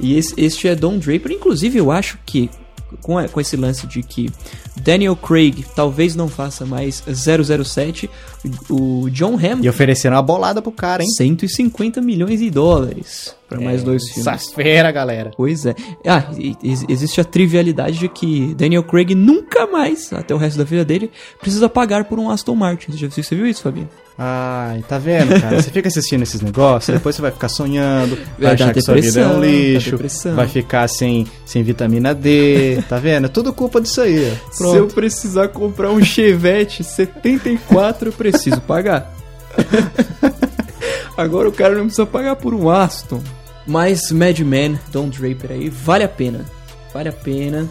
[0.00, 2.48] E esse, este é Don Draper, inclusive eu acho que
[3.00, 4.30] com, com esse lance de que
[4.76, 8.10] Daniel Craig talvez não faça mais 007,
[8.68, 11.08] o o John Hamm E ofereceram uma bolada pro cara, hein?
[11.08, 14.24] 150 milhões de dólares para mais dois filmes.
[14.24, 15.30] Sexta-feira, galera.
[15.34, 15.74] Pois é.
[16.06, 16.24] Ah,
[16.62, 21.10] existe a trivialidade de que Daniel Craig nunca mais, até o resto da vida dele,
[21.40, 22.92] precisa pagar por um Aston Martin.
[22.92, 23.88] Você, já, você viu isso, Fabinho?
[24.20, 25.62] Ai, tá vendo, cara?
[25.62, 28.82] Você fica assistindo esses negócios, depois você vai ficar sonhando, vai Vai dar achar que
[28.82, 29.96] sua vida é um dá lixo,
[30.34, 33.26] vai ficar sem, sem vitamina D, tá vendo?
[33.26, 34.28] É tudo culpa disso aí.
[34.28, 34.50] ó.
[34.52, 34.94] Se eu Pronto.
[34.94, 39.14] precisar comprar um Chevette 74, eu preciso pagar.
[41.16, 43.22] Agora o cara não precisa pagar por um Aston.
[43.66, 46.44] Mas Mad Men, Don Draper aí, vale a pena.
[46.92, 47.68] Vale a pena.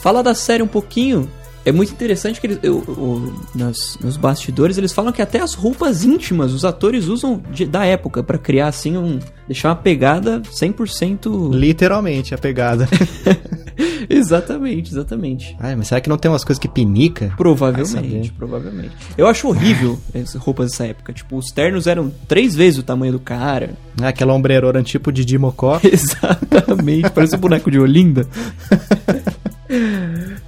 [0.00, 1.30] Falar da série um pouquinho.
[1.64, 5.54] É muito interessante que eles, eu- eu- nas- nos bastidores eles falam que até as
[5.54, 9.18] roupas íntimas os atores usam de- da época pra criar assim um.
[9.46, 11.50] deixar uma pegada 100%.
[11.52, 12.88] Literalmente a pegada.
[14.08, 15.56] exatamente, exatamente.
[15.60, 17.32] Ai, mas será que não tem umas coisas que pinica?
[17.36, 18.92] Provavelmente, provavelmente.
[19.16, 21.12] Eu acho horrível as roupas dessa época.
[21.12, 23.70] Tipo, os ternos eram três vezes o tamanho do cara.
[24.02, 25.80] Ah, aquela ombreirona tipo Didi Mocó.
[25.84, 27.10] Exatamente.
[27.10, 28.26] Parece um boneco de Olinda.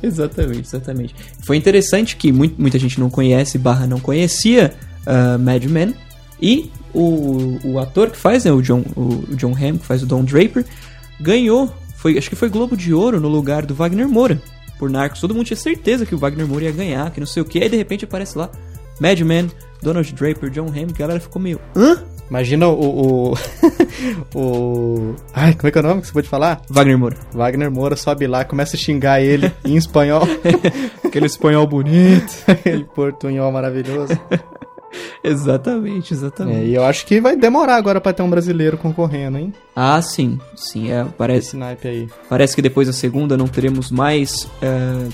[0.02, 1.14] exatamente, exatamente.
[1.44, 4.74] Foi interessante que muita gente não conhece, barra não conhecia
[5.06, 5.94] ah, Mad Men.
[6.40, 10.06] E o, o ator que faz, né, o John, o John Hamm, que faz o
[10.06, 10.64] Don Draper,
[11.20, 14.40] ganhou, foi, acho que foi Globo de Ouro no lugar do Wagner Moura,
[14.78, 15.20] por Narcos.
[15.20, 17.62] Todo mundo tinha certeza que o Wagner Moura ia ganhar, que não sei o que.
[17.62, 18.50] Aí de repente aparece lá,
[19.00, 19.50] Mad Men,
[19.82, 21.60] Donald Draper, John Hamm, a galera ficou meio...
[21.74, 22.02] Hã?
[22.28, 23.34] Imagina o, o.
[24.34, 25.14] o.
[25.32, 26.60] Ai, como é que é o nome que você pode falar?
[26.68, 27.16] Wagner Moura.
[27.32, 30.22] Wagner Moura sobe lá, começa a xingar ele em espanhol.
[31.04, 32.32] Aquele espanhol bonito.
[32.46, 34.18] Aquele portunhol maravilhoso.
[35.22, 36.64] Exatamente, É, exatamente.
[36.66, 39.52] e eu acho que vai demorar agora pra ter um brasileiro concorrendo, hein?
[39.74, 40.38] Ah, sim.
[40.54, 42.08] Sim, é, parece, Esse naipe aí.
[42.28, 45.08] parece que depois da segunda não teremos mais é,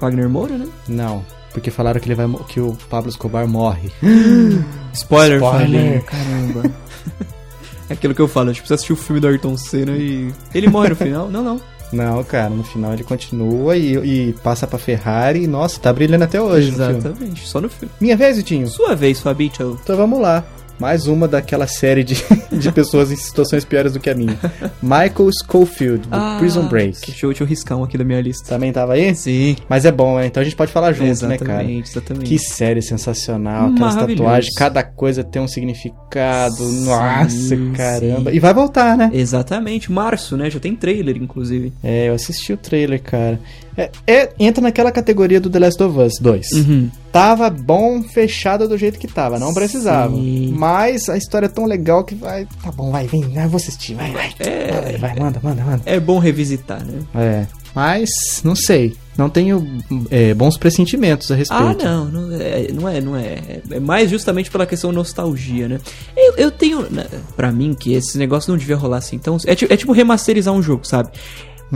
[0.00, 0.66] Wagner Moura, né?
[0.88, 1.24] Não.
[1.52, 3.90] Porque falaram que, ele vai, que o Pablo Escobar morre.
[4.94, 5.40] Spoiler, Spoiler.
[5.40, 6.02] Fabinho.
[6.04, 6.74] Caramba.
[7.90, 10.32] é aquilo que eu falo, a gente precisa assistir o filme do Ayrton Senna e...
[10.54, 11.28] Ele morre no final?
[11.28, 11.60] Não, não.
[11.92, 16.24] Não, cara, no final ele continua e, e passa pra Ferrari e, nossa, tá brilhando
[16.24, 16.82] até hoje no.
[16.82, 17.92] Exatamente, só no filme.
[18.00, 18.66] Minha vez, Vitinho?
[18.66, 19.78] Sua vez, Fabito.
[19.82, 20.42] Então vamos lá.
[20.82, 22.16] Mais uma daquela série de,
[22.50, 24.36] de pessoas em situações piores do que a minha.
[24.82, 26.98] Michael Schofield, do Prison Break.
[27.06, 28.48] Deixa eu, deixa eu riscar um aqui da minha lista.
[28.48, 29.14] Também tava aí?
[29.14, 29.54] Sim.
[29.68, 30.26] Mas é bom, né?
[30.26, 31.62] Então a gente pode falar junto, né, cara?
[31.62, 32.24] exatamente, exatamente.
[32.26, 36.56] Que série sensacional, aquelas tatuagens, cada coisa tem um significado.
[36.56, 38.30] Sim, Nossa, caramba.
[38.32, 38.36] sim.
[38.36, 39.08] E vai voltar, né?
[39.14, 40.50] Exatamente, março, né?
[40.50, 41.72] Já tem trailer, inclusive.
[41.80, 43.38] É, eu assisti o trailer, cara.
[43.76, 46.50] É, é- entra naquela categoria do The Last of Us 2.
[46.52, 46.90] Uhum.
[47.10, 50.14] Tava bom, fechado do jeito que tava, não precisava.
[50.14, 50.54] Sim.
[50.56, 52.46] Mas a história é tão legal que vai.
[52.62, 54.34] Tá bom, vai, vem, eu vou assistir, vai, vai.
[54.38, 54.72] É.
[54.72, 55.82] Vai, vai, manda, manda, manda.
[55.86, 57.00] É bom revisitar, né?
[57.14, 57.46] É.
[57.74, 58.10] Mas,
[58.44, 58.94] não sei.
[59.16, 59.66] Não tenho
[60.10, 61.62] é, bons pressentimentos a respeito.
[61.62, 63.60] Ah, não, não é, não é, não é.
[63.70, 65.80] É mais justamente pela questão nostalgia, né?
[66.16, 67.06] Eu, eu tenho, né,
[67.36, 69.16] pra mim, que esse negócio não devia rolar assim.
[69.16, 71.10] Então, é, é tipo remasterizar um jogo, sabe?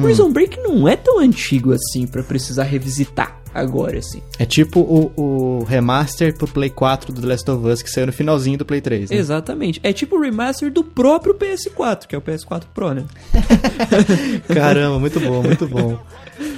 [0.02, 4.20] Prison Break não é tão antigo assim pra precisar revisitar agora, assim.
[4.38, 8.06] É tipo o, o remaster pro Play 4 do The Last of Us que saiu
[8.06, 9.10] no finalzinho do Play 3.
[9.10, 9.16] Né?
[9.16, 9.80] Exatamente.
[9.82, 13.04] É tipo o remaster do próprio PS4, que é o PS4 Pro, né?
[14.52, 15.98] Caramba, muito bom, muito bom.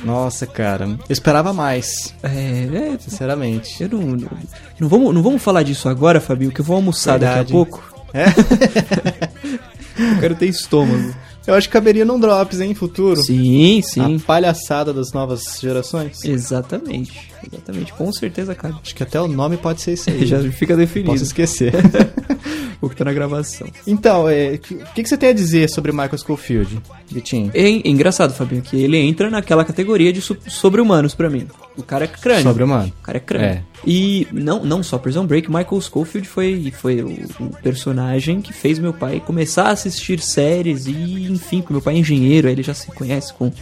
[0.04, 0.86] Nossa, cara.
[0.86, 3.80] Eu esperava mais, É, é sinceramente.
[3.80, 4.28] eu não, não,
[4.80, 7.52] não vamos, não vamos falar disso agora, Fabio, que eu vou almoçar daqui Verdade.
[7.52, 7.94] a pouco.
[8.12, 8.24] É?
[9.98, 11.12] Eu quero ter estômago.
[11.48, 13.22] Eu acho que caberia num Drops, hein, futuro.
[13.22, 14.16] Sim, sim.
[14.16, 16.22] A palhaçada das novas gerações.
[16.22, 17.27] Exatamente.
[17.46, 17.92] Exatamente.
[17.92, 18.74] Com certeza, cara.
[18.82, 20.24] Acho que até o nome pode ser isso aí.
[20.26, 21.72] Já fica definido Posso esquecer.
[22.80, 23.66] o que tá na gravação.
[23.86, 27.50] então, é, o que, que que você tem a dizer sobre Michael Schofield, Vitinho?
[27.54, 31.46] É, en- engraçado, Fabinho, que ele entra naquela categoria de sobre-humanos pra mim.
[31.76, 32.42] O cara é crânio.
[32.42, 32.68] Sobre o
[33.02, 33.46] cara é crânio.
[33.48, 33.62] É.
[33.86, 37.08] E não, não só Prison Break, Michael Schofield foi, foi o,
[37.40, 40.92] o personagem que fez meu pai começar a assistir séries e,
[41.30, 43.52] enfim, meu pai é engenheiro, ele já se conhece com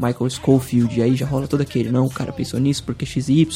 [0.00, 3.46] Michael Schofield, e aí já rola todo aquele, não, o cara pensou nisso porque XY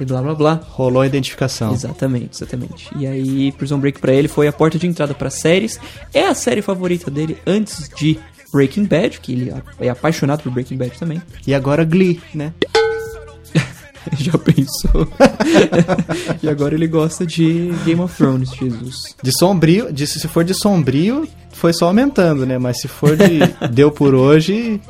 [0.00, 0.60] e blá blá blá.
[0.70, 1.72] Rolou a identificação.
[1.72, 2.90] Exatamente, exatamente.
[2.96, 5.78] E aí Prison Break pra ele foi a porta de entrada pra séries.
[6.12, 8.18] É a série favorita dele antes de
[8.52, 11.20] Breaking Bad, que ele é apaixonado por Breaking Bad também.
[11.46, 12.52] E agora Glee, né?
[14.18, 15.08] Já pensou?
[16.42, 19.14] e agora ele gosta de Game of Thrones, Jesus.
[19.22, 22.58] De sombrio, de, se for de sombrio, foi só aumentando, né?
[22.58, 23.38] Mas se for de
[23.72, 24.80] deu por hoje,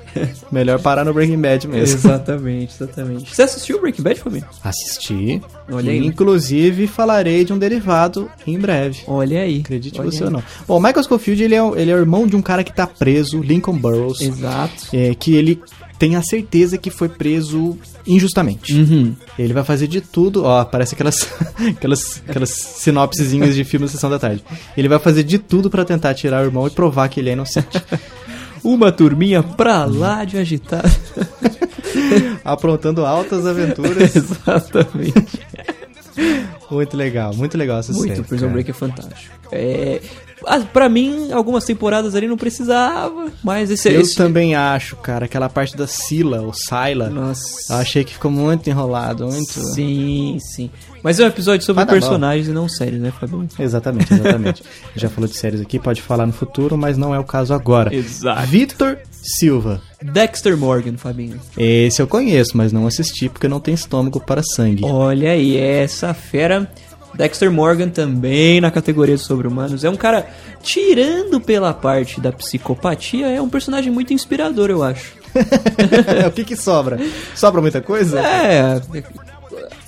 [0.50, 1.96] melhor parar no Breaking Bad mesmo.
[1.96, 3.34] Exatamente, exatamente.
[3.34, 4.44] Você assistiu Breaking Bad, Fabinho?
[4.62, 5.40] Assisti.
[5.70, 6.04] Olha aí.
[6.06, 9.02] Inclusive, falarei de um derivado em breve.
[9.06, 9.60] Olha aí.
[9.60, 10.24] Acredite Olha você aí.
[10.24, 10.42] ou não.
[10.66, 12.72] Bom, o Michael Scofield, ele é, o- ele é o irmão de um cara que
[12.72, 14.20] tá preso, Lincoln Burrows.
[14.20, 14.88] Exato.
[14.92, 15.60] é, que ele
[16.04, 18.74] tem a certeza que foi preso injustamente.
[18.74, 19.16] Uhum.
[19.38, 21.26] Ele vai fazer de tudo, ó, parece aquelas
[21.74, 24.44] aquelas, aquelas sinopsezinhas de filme da Sessão da Tarde.
[24.76, 27.32] Ele vai fazer de tudo pra tentar tirar o irmão e provar que ele é
[27.32, 27.82] inocente.
[28.62, 30.90] Uma turminha pra lá de agitado.
[32.44, 34.14] Aprontando altas aventuras.
[34.14, 35.40] Exatamente.
[36.70, 38.08] muito legal, muito legal essa série.
[38.08, 38.50] Muito, Prison.
[38.50, 39.34] Break é fantástico.
[39.50, 40.02] É,
[40.46, 44.14] ah, pra mim, algumas temporadas ali não precisava, mas esse, Eu esse...
[44.14, 47.72] também acho, cara, aquela parte da Sila, ou Sila, Nossa.
[47.72, 49.52] eu achei que ficou muito enrolado, muito...
[49.52, 50.70] Sim, sim.
[51.02, 53.46] Mas é um episódio sobre personagens e não séries, né, Fabinho?
[53.58, 54.62] Exatamente, exatamente.
[54.96, 57.94] Já falou de séries aqui, pode falar no futuro, mas não é o caso agora.
[57.94, 58.46] Exato.
[58.46, 59.82] Victor Silva.
[60.02, 61.40] Dexter Morgan, Fabinho.
[61.56, 64.84] Esse eu conheço, mas não assisti porque não tem estômago para sangue.
[64.84, 66.70] Olha aí, essa fera.
[67.14, 69.84] Dexter Morgan também na categoria de sobre-humanos.
[69.84, 70.26] É um cara,
[70.62, 75.12] tirando pela parte da psicopatia, é um personagem muito inspirador, eu acho.
[76.26, 76.98] o que que sobra?
[77.34, 78.20] Sobra muita coisa?
[78.20, 78.80] É.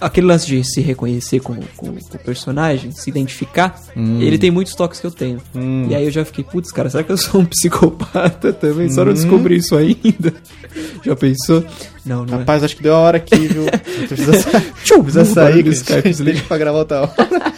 [0.00, 4.74] Aquele lance de se reconhecer com, com, com o personagem, se identificar, ele tem muitos
[4.74, 5.38] toques que eu tenho.
[5.54, 5.86] Hum.
[5.90, 8.90] E aí eu já fiquei, putz, cara, será que eu sou um psicopata também?
[8.90, 10.32] Só não descobri isso ainda.
[11.02, 11.64] Já pensou?
[12.04, 12.38] Não, não é.
[12.40, 13.62] Rapaz, acho que deu a hora aqui, viu?
[14.02, 16.42] Eu preciso sa- Tchum, precisa sair, do que Skype desliga.
[16.46, 17.52] pra gravar outra hora.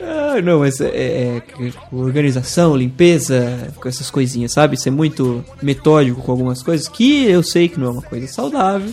[0.00, 4.80] Ah, não, mas é, é- é organização, limpeza, com essas coisinhas, sabe?
[4.80, 8.90] Ser muito metódico com algumas coisas, que eu sei que não é uma coisa saudável,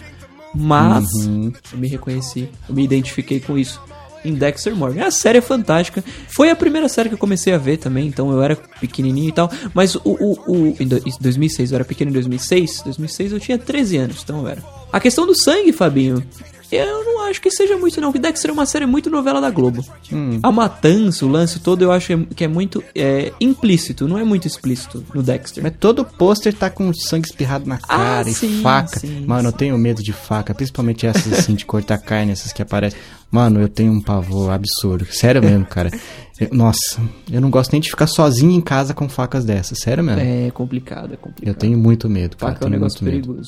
[0.55, 1.51] mas Uhum.
[1.73, 3.81] eu me reconheci, eu me identifiquei com isso.
[4.23, 5.05] Em Dexter Morgan.
[5.05, 6.03] A série é fantástica.
[6.29, 9.31] Foi a primeira série que eu comecei a ver também, então eu era pequenininho e
[9.31, 9.51] tal.
[9.71, 9.99] Mas o.
[10.03, 12.81] o, o em do- em 2006, eu era pequeno em 2006.
[12.85, 14.63] 2006 eu tinha 13 anos, então eu era.
[14.91, 16.23] A questão do sangue, Fabinho,
[16.71, 18.11] eu não acho que seja muito, não.
[18.11, 19.83] Que Dexter é uma série muito novela da Globo.
[20.11, 20.39] Hum.
[20.43, 24.47] A matança, o lance todo, eu acho que é muito é, implícito, não é muito
[24.47, 25.63] explícito no Dexter.
[25.63, 28.99] Mas todo pôster tá com sangue espirrado na cara e Ah, sim, faca.
[28.99, 29.57] sim, Mano, eu sim.
[29.57, 32.99] tenho medo de faca, principalmente essas assim de cortar carne, essas que aparecem.
[33.31, 35.05] Mano, eu tenho um pavor absurdo.
[35.11, 35.89] Sério mesmo, cara.
[36.39, 37.01] Eu- nossa,
[37.31, 39.79] eu não gosto nem de ficar sozinho em casa com facas dessas.
[39.79, 40.21] Sério mesmo.
[40.21, 41.47] É complicado, é complicado.
[41.47, 42.53] Eu tenho muito medo, cara.
[42.53, 43.41] Faca é um negócio muito medo.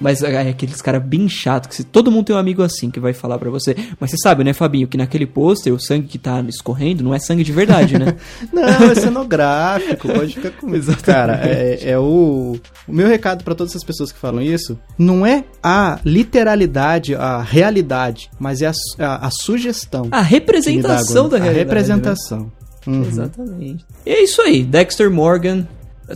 [0.00, 2.98] Mas é aqueles cara bem chato que se, todo mundo tem um amigo assim que
[2.98, 3.76] vai falar pra você.
[3.98, 7.18] Mas você sabe, né, Fabinho, que naquele pôster o sangue que tá escorrendo não é
[7.18, 8.16] sangue de verdade, né?
[8.52, 10.96] Não, é cenográfico, pode ficar com isso.
[10.98, 12.56] Cara, é, é o.
[12.86, 17.40] O meu recado pra todas essas pessoas que falam isso não é a literalidade, a
[17.40, 20.08] realidade, mas é a, a, a sugestão.
[20.10, 21.54] A representação da a realidade.
[21.54, 21.58] né?
[21.58, 22.52] representação.
[22.86, 23.02] Uhum.
[23.02, 23.84] Exatamente.
[24.04, 25.66] E é isso aí, Dexter Morgan.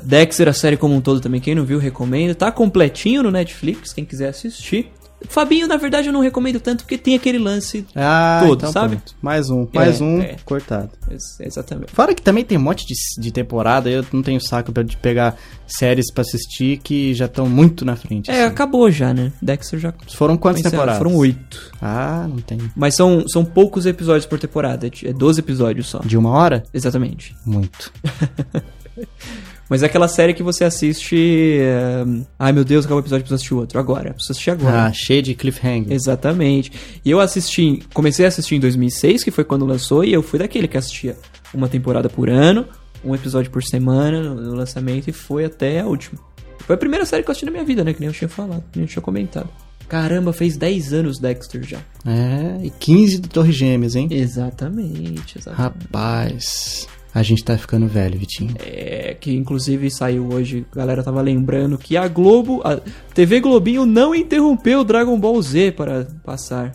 [0.02, 2.34] Dexter, a série como um todo também, quem não viu, recomendo.
[2.34, 4.90] Tá completinho no Netflix, quem quiser assistir.
[5.28, 7.84] Fabinho, na verdade, eu não recomendo tanto porque tem aquele lance.
[7.96, 8.94] Ah, Todo, então sabe?
[8.98, 9.16] pronto.
[9.20, 10.36] Mais um, mais É, um é.
[10.44, 10.90] cortado.
[11.10, 11.90] Ex- Exatamente.
[11.92, 14.96] Fora que também tem um monte de, de temporada, eu não tenho saco pra de
[14.96, 18.30] pegar séries pra assistir que já estão muito na frente.
[18.30, 18.52] É, assim.
[18.52, 19.32] acabou já, né?
[19.42, 19.92] Dexter já.
[20.14, 20.98] Foram quantas temporadas?
[20.98, 21.72] Foram oito.
[21.82, 22.58] Ah, não tem.
[22.76, 24.88] Mas são, são poucos episódios por temporada.
[25.04, 25.98] É 12 episódios só.
[25.98, 26.62] De uma hora?
[26.72, 27.34] Exatamente.
[27.44, 27.92] Muito.
[29.68, 31.14] Mas é aquela série que você assiste.
[31.60, 32.04] eh,
[32.38, 33.78] Ai meu Deus, acabou o episódio, preciso assistir outro.
[33.78, 34.84] Agora, preciso assistir agora.
[34.86, 35.92] Ah, cheio de cliffhanger.
[35.92, 36.72] Exatamente.
[37.04, 40.38] E eu assisti, comecei a assistir em 2006, que foi quando lançou, e eu fui
[40.38, 41.16] daquele que assistia
[41.52, 42.64] uma temporada por ano,
[43.04, 46.18] um episódio por semana no, no lançamento, e foi até a última.
[46.60, 47.92] Foi a primeira série que eu assisti na minha vida, né?
[47.92, 49.48] Que nem eu tinha falado, que nem eu tinha comentado.
[49.88, 51.78] Caramba, fez 10 anos Dexter já.
[52.06, 54.06] É, e 15 do Torre Gêmeas, hein?
[54.10, 55.62] Exatamente, exatamente.
[55.62, 58.54] Rapaz, a gente tá ficando velho, Vitinho.
[58.58, 62.80] É, que inclusive saiu hoje, a galera tava lembrando que a Globo, a
[63.14, 66.72] TV Globinho não interrompeu Dragon Ball Z para passar.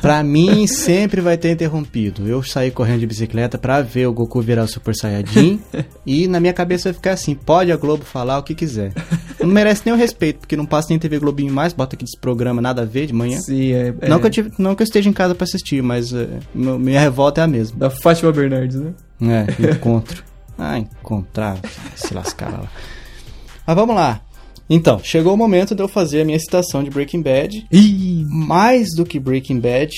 [0.00, 2.26] Pra mim, sempre vai ter interrompido.
[2.28, 5.60] Eu saí correndo de bicicleta pra ver o Goku virar o Super Saiyajin.
[6.06, 8.92] e na minha cabeça vai ficar assim: pode a Globo falar o que quiser.
[9.40, 12.62] Não merece nem o respeito, porque não passa nem TV Globinho mais, bota aqueles programas
[12.62, 13.40] nada a ver de manhã.
[13.40, 15.82] Sim, é, é Não, que eu tive- não que eu esteja em casa pra assistir,
[15.82, 17.78] mas é, minha revolta é a mesma.
[17.78, 18.92] da Fátima Bernardes, né?
[19.22, 20.22] É, encontro.
[20.58, 21.58] Ah, encontrar,
[21.96, 22.68] se lascar lá.
[23.66, 24.20] Mas vamos lá.
[24.72, 27.66] Então, chegou o momento de eu fazer a minha citação de Breaking Bad.
[27.72, 29.92] Ih, Mais do que Breaking Bad,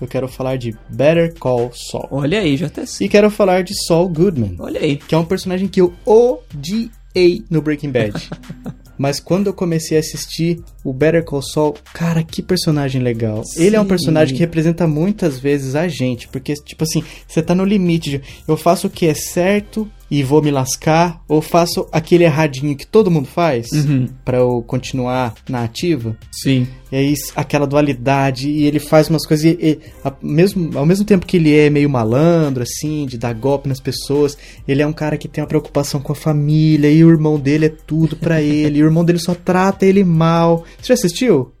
[0.00, 2.06] eu quero falar de Better Call Saul.
[2.10, 3.08] olha aí, já até sei.
[3.08, 4.96] E quero falar de Saul Goodman, Olha aí.
[4.96, 8.30] que é um personagem que eu odiei no Breaking Bad.
[8.96, 13.42] Mas quando eu comecei a assistir o Better Call Saul, cara, que personagem legal.
[13.56, 13.88] Ele é um Sim.
[13.88, 18.20] personagem que representa muitas vezes a gente, porque tipo assim, você tá no limite de
[18.46, 22.86] eu faço o que é certo e vou me lascar, ou faço aquele erradinho que
[22.86, 24.06] todo mundo faz Uhum.
[24.22, 26.14] pra eu continuar na ativa.
[26.30, 26.66] Sim.
[26.90, 31.06] E aí, aquela dualidade, e ele faz umas coisas, e, e, a- mesmo, ao mesmo
[31.06, 34.36] tempo que ele é meio malandro, assim, de dar golpe nas pessoas,
[34.68, 37.64] ele é um cara que tem uma preocupação com a família, e o irmão dele
[37.66, 40.64] é tudo pra ele, e o irmão dele só trata ele mal.
[40.78, 41.52] Você já assistiu?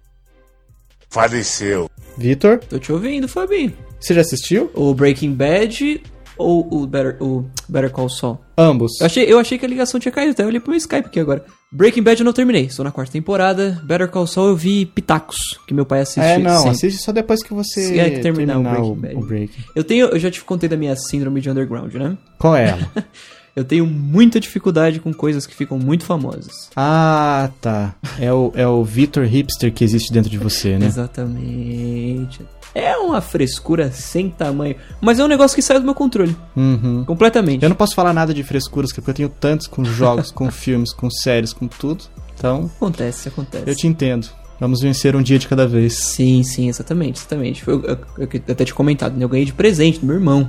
[1.10, 1.90] Faleceu.
[2.16, 3.72] Vitor, Tô te ouvindo, Fabinho.
[3.98, 4.70] você já assistiu?
[4.74, 6.02] O Breaking Bad
[6.36, 8.38] ou o Better, o Better Call Saul?
[8.56, 9.00] Ambos.
[9.00, 11.20] Eu achei, eu achei que a ligação tinha caído, até olhei pro meu Skype aqui
[11.20, 11.44] agora.
[11.70, 13.80] Breaking Bad eu não terminei, estou na quarta temporada.
[13.84, 16.70] Better Call Saul eu vi Pitacos, que meu pai assiste É, não, sempre.
[16.70, 19.16] assiste só depois que você Se é que terminar o Breaking o, Bad.
[19.16, 19.64] o Breaking.
[19.74, 22.16] Eu tenho, eu já te contei da minha síndrome de underground, né?
[22.38, 22.90] Qual é ela?
[23.54, 26.70] Eu tenho muita dificuldade com coisas que ficam muito famosas.
[26.74, 27.94] ah, tá.
[28.18, 30.86] É o, é o Vitor Hipster que existe dentro de você, né?
[30.86, 32.40] Exatamente.
[32.74, 37.04] É uma frescura sem tamanho, mas é um negócio que sai do meu controle, Uhum.
[37.04, 37.62] completamente.
[37.62, 40.92] Eu não posso falar nada de frescuras, porque eu tenho tantos com jogos, com filmes,
[40.92, 42.04] com séries, com tudo.
[42.38, 43.64] Então, Acontece, acontece.
[43.68, 44.26] eu te entendo.
[44.58, 45.94] Vamos vencer um dia de cada vez.
[45.98, 47.62] Sim, sim, exatamente, exatamente.
[47.64, 49.24] Foi, eu, eu, eu até te comentado, né?
[49.24, 50.48] Eu ganhei de presente do meu irmão.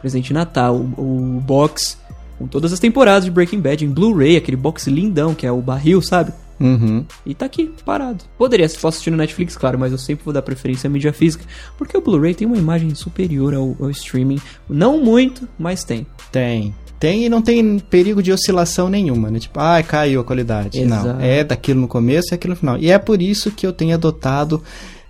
[0.00, 1.96] Presente de Natal, o, o box
[2.38, 5.62] com todas as temporadas de Breaking Bad em Blu-ray, aquele box lindão que é o
[5.62, 6.32] barril, sabe?
[6.60, 7.04] Uhum.
[7.26, 8.24] E tá aqui, parado.
[8.38, 11.12] Poderia, se fosse assistir no Netflix, claro, mas eu sempre vou dar preferência à mídia
[11.12, 11.44] física,
[11.76, 14.40] porque o Blu-ray tem uma imagem superior ao, ao streaming.
[14.68, 16.06] Não muito, mas tem.
[16.30, 16.74] Tem.
[16.98, 19.38] Tem e não tem perigo de oscilação nenhuma, né?
[19.38, 20.80] Tipo, ai, caiu a qualidade.
[20.80, 21.08] Exato.
[21.08, 21.20] Não.
[21.20, 22.78] É daquilo no começo e aquilo no final.
[22.78, 24.62] E é por isso que eu tenho adotado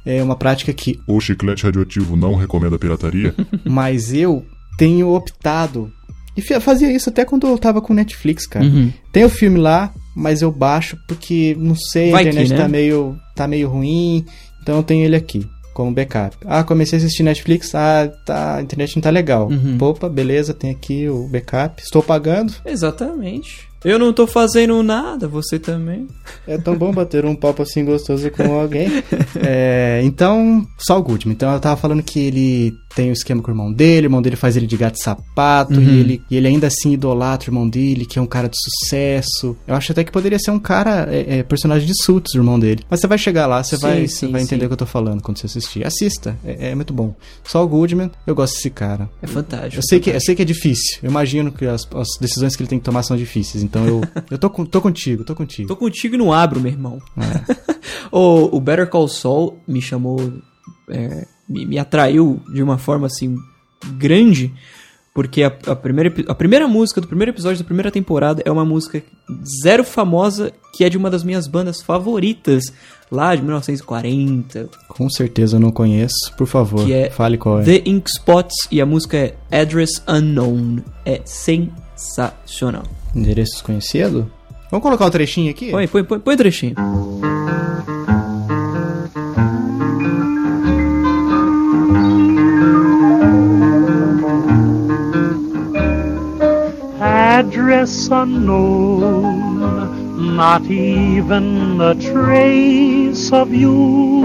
[0.05, 0.99] é, uma prática que.
[1.07, 3.35] O chiclete radioativo não recomenda pirataria?
[3.65, 4.45] Mas eu
[4.77, 5.93] tenho optado.
[6.37, 8.65] E fazia isso até quando eu tava com Netflix, cara.
[8.65, 8.93] Uhum.
[9.13, 12.57] Tem o filme lá, mas eu baixo porque, não sei, a Vai que, internet né?
[12.59, 14.25] tá, meio, tá meio ruim,
[14.63, 16.37] então eu tenho ele aqui, como backup.
[16.47, 19.49] Ah, comecei a assistir Netflix, ah, tá, a internet não tá legal.
[19.49, 19.77] Uhum.
[19.81, 22.55] Opa, beleza, tem aqui o backup, estou pagando.
[22.65, 23.69] Exatamente.
[23.85, 26.09] Eu não tô fazendo nada, você também.
[26.49, 28.89] É tão bom bater um papo assim gostoso com alguém.
[29.47, 31.35] É, então, Saul Goodman.
[31.35, 34.23] Então, eu tava falando que ele tem o esquema com o irmão dele, o irmão
[34.23, 35.83] dele faz ele de gato e sapato, Uhum.
[35.83, 38.57] e, ele, e ele ainda assim idolatra o irmão dele, que é um cara de
[38.61, 39.57] sucesso.
[39.67, 42.59] Eu acho até que poderia ser um cara, é, é, personagem de Suits, o irmão
[42.59, 42.85] dele.
[42.89, 44.67] Mas você vai chegar lá, você Sim, vai, sim, vai entender sim.
[44.67, 45.87] o que eu tô falando quando você assistir.
[45.87, 47.15] Assista, é, é muito bom.
[47.45, 49.09] Saul Goodman, eu gosto desse cara.
[49.23, 49.77] É fantástico.
[49.77, 50.99] Eu sei, que, eu sei que é difícil.
[51.03, 53.63] Eu imagino que as, as decisões que ele tem que tomar são difíceis.
[53.65, 55.69] Então eu, eu tô, com- tô contigo, tô contigo.
[55.69, 56.99] Tô contigo e não abro, meu irmão.
[57.17, 57.55] É.
[58.13, 60.33] o, o Better Call Saul me chamou,
[60.89, 63.37] é, me, me atraiu de uma forma assim
[63.99, 64.53] grande,
[65.13, 68.65] porque a, a primeira, a primeira música do primeiro episódio da primeira temporada é uma
[68.65, 69.03] música
[69.63, 72.65] zero famosa que é de uma das minhas bandas favoritas
[73.11, 76.33] lá de 1940, Com certeza eu não conheço.
[76.37, 77.65] Por favor, Que é fale qual é.
[77.65, 80.79] The Ink Spots e a música é Address Unknown.
[81.05, 82.83] É sensacional.
[83.15, 84.29] Endereço desconhecido?
[84.71, 85.71] Vamos colocar o trechinho aqui?
[85.71, 86.75] Põe, põe, põe, põe o trechinho.
[97.39, 99.81] Address unknown,
[100.37, 104.23] not even a trace of you.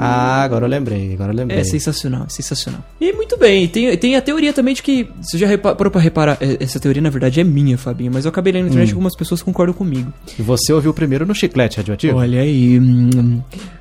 [0.00, 1.60] Ah, agora eu lembrei, agora eu lembrei.
[1.60, 2.84] É sensacional, é sensacional.
[3.00, 5.08] E muito bem, tem, tem a teoria também de que.
[5.22, 6.36] Você já parou pra reparar?
[6.40, 8.94] é, Essa teoria, na verdade, é minha, Fabinho, mas eu acabei lendo na internet que
[8.94, 10.12] algumas pessoas concordam comigo.
[10.38, 12.18] E você ouviu primeiro no chiclete radioativo?
[12.18, 12.78] Olha aí.
[12.78, 13.40] hum,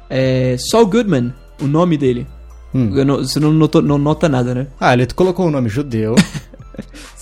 [0.10, 0.56] É.
[0.60, 2.26] Saul Goodman, o nome dele.
[2.74, 2.92] Hum.
[2.96, 4.68] Eu não- você não, notou- não nota nada, né?
[4.80, 6.16] Ah, ele colocou o nome judeu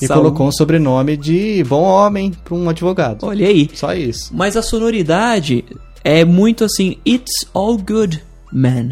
[0.02, 3.26] e Saul- colocou um sobrenome de bom homem pra um advogado.
[3.26, 3.70] Olha aí.
[3.74, 4.32] Só isso.
[4.36, 5.64] Mas a sonoridade
[6.04, 8.90] é muito assim, it's all good, man.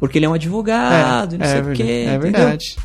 [0.00, 1.82] Porque ele é um advogado, e não sei o quê.
[1.82, 2.20] é entendeu?
[2.20, 2.76] verdade.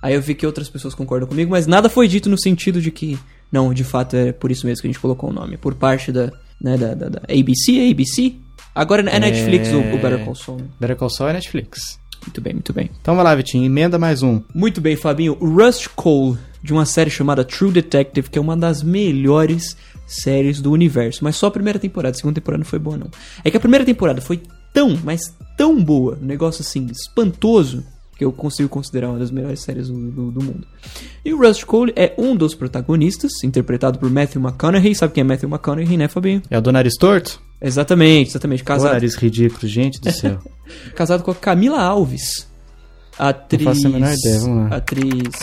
[0.00, 2.90] Aí eu vi que outras pessoas concordam comigo, mas nada foi dito no sentido de
[2.90, 3.18] que,
[3.52, 5.56] não, de fato é por isso mesmo que a gente colocou o nome.
[5.56, 8.34] Por parte da, né, da, da, da ABC, ABC.
[8.74, 10.58] Agora é Netflix o, o Better Call Saul.
[10.58, 10.64] né?
[10.78, 11.98] Better Call Saul é Netflix.
[12.30, 12.90] Muito bem, muito bem.
[13.00, 14.40] Então vai lá, Vitinho, emenda mais um.
[14.54, 15.34] Muito bem, Fabinho.
[15.34, 20.70] Rust Cole, de uma série chamada True Detective, que é uma das melhores séries do
[20.70, 21.24] universo.
[21.24, 23.08] Mas só a primeira temporada, a segunda temporada não foi boa, não.
[23.42, 24.40] É que a primeira temporada foi
[24.72, 27.84] tão, mas tão boa, um negócio assim, espantoso,
[28.16, 30.64] que eu consigo considerar uma das melhores séries do, do, do mundo.
[31.24, 34.94] E o Rust Cole é um dos protagonistas, interpretado por Matthew McConaughey.
[34.94, 36.42] Sabe quem é Matthew McConaughey, né, Fabinho?
[36.48, 37.49] É o do nariz torto?
[37.60, 38.64] Exatamente, exatamente.
[38.64, 40.38] Casado, nariz ridículo, gente do céu.
[40.94, 42.48] casado com a Camila Alves.
[43.18, 43.64] Atriz.
[43.64, 44.76] faço a menor ideia, vamos lá.
[44.76, 45.34] Atriz.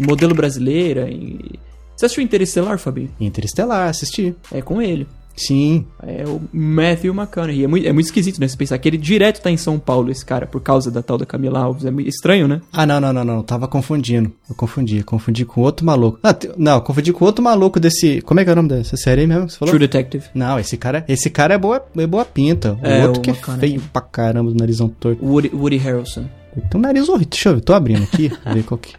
[0.00, 1.08] Modelo brasileira.
[1.08, 1.58] E...
[1.96, 3.14] Você assistiu Interestelar, Fabinho?
[3.18, 4.34] Interestelar, assisti.
[4.52, 5.06] É com ele.
[5.36, 5.86] Sim.
[6.02, 7.64] É o Matthew McConaughey.
[7.64, 8.46] É muito, é muito esquisito, né?
[8.48, 11.18] Você pensar que ele direto tá em São Paulo, esse cara, por causa da tal
[11.18, 11.84] da Camila Alves.
[11.84, 12.60] É muito estranho, né?
[12.72, 13.42] Ah, não, não, não, não.
[13.42, 14.32] Tava confundindo.
[14.48, 15.02] Eu confundi.
[15.02, 16.18] Confundi com outro maluco.
[16.22, 18.20] Ah, não, confundi com outro maluco desse.
[18.22, 19.74] Como é que é o nome dessa série aí mesmo que você falou?
[19.74, 20.24] True Detective.
[20.34, 22.78] Não, esse cara, esse cara é boa, é boa pinta.
[22.82, 25.24] O É, outro o que é feio pra caramba, do narizão torto.
[25.24, 26.26] Woody, Woody Harrelson.
[26.54, 27.28] Tem um nariz horrível.
[27.30, 28.30] Deixa eu ver, tô abrindo aqui.
[28.54, 28.94] ver qual que.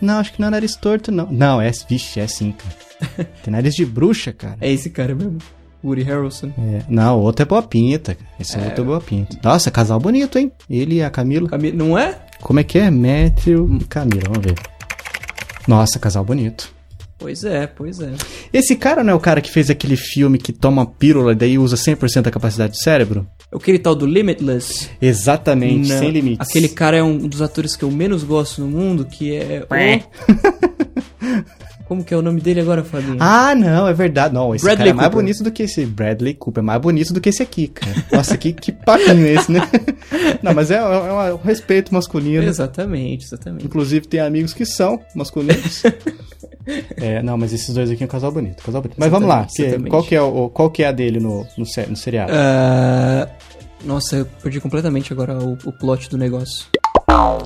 [0.00, 1.28] Não, acho que não é nariz torto, não.
[1.30, 1.70] Não, é.
[1.88, 3.28] Vixe, é sim, cara.
[3.44, 4.56] Tem nariz de bruxa, cara.
[4.60, 5.36] É esse cara mesmo.
[5.86, 6.52] Woody Harrelson.
[6.58, 8.14] É, não, o outro é boa pinta.
[8.14, 8.30] cara.
[8.40, 9.38] Esse outro é boa pinta.
[9.42, 10.52] Nossa, casal bonito, hein?
[10.68, 11.48] Ele e a Camila.
[11.48, 12.18] Cami- Não é?
[12.42, 12.90] Como é que é?
[12.90, 14.54] Matthew Camila, vamos ver.
[15.66, 16.74] Nossa, casal bonito.
[17.18, 18.12] Pois é, pois é.
[18.52, 21.58] Esse cara não é o cara que fez aquele filme que toma pílula e daí
[21.58, 23.26] usa 100% da capacidade do cérebro?
[23.50, 24.90] Aquele tal do Limitless.
[25.00, 25.98] Exatamente, Não.
[25.98, 26.46] sem limites.
[26.46, 29.64] Aquele cara é um dos atores que eu menos gosto no mundo, que é.
[31.86, 33.16] Como que é o nome dele agora, Fabinho?
[33.20, 34.34] Ah, não, é verdade.
[34.34, 35.22] Não, esse Bradley cara é mais Cooper.
[35.22, 36.60] bonito do que esse Bradley Cooper.
[36.60, 37.94] É mais bonito do que esse aqui, cara.
[38.12, 39.60] Nossa, que, que papinho esse, né?
[40.42, 42.42] Não, mas é, é um respeito masculino.
[42.42, 43.64] Exatamente, exatamente.
[43.64, 45.82] Inclusive tem amigos que são masculinos.
[46.96, 48.62] é, não, mas esses dois aqui é um casal bonito.
[48.64, 48.96] Casal bonito.
[48.98, 49.46] Mas vamos lá.
[49.46, 52.32] Que- qual, que é o, qual que é a dele no, no, sé- no seriado?
[52.34, 53.28] Ah,
[53.84, 56.66] Nossa, eu perdi completamente agora o, o plot do negócio.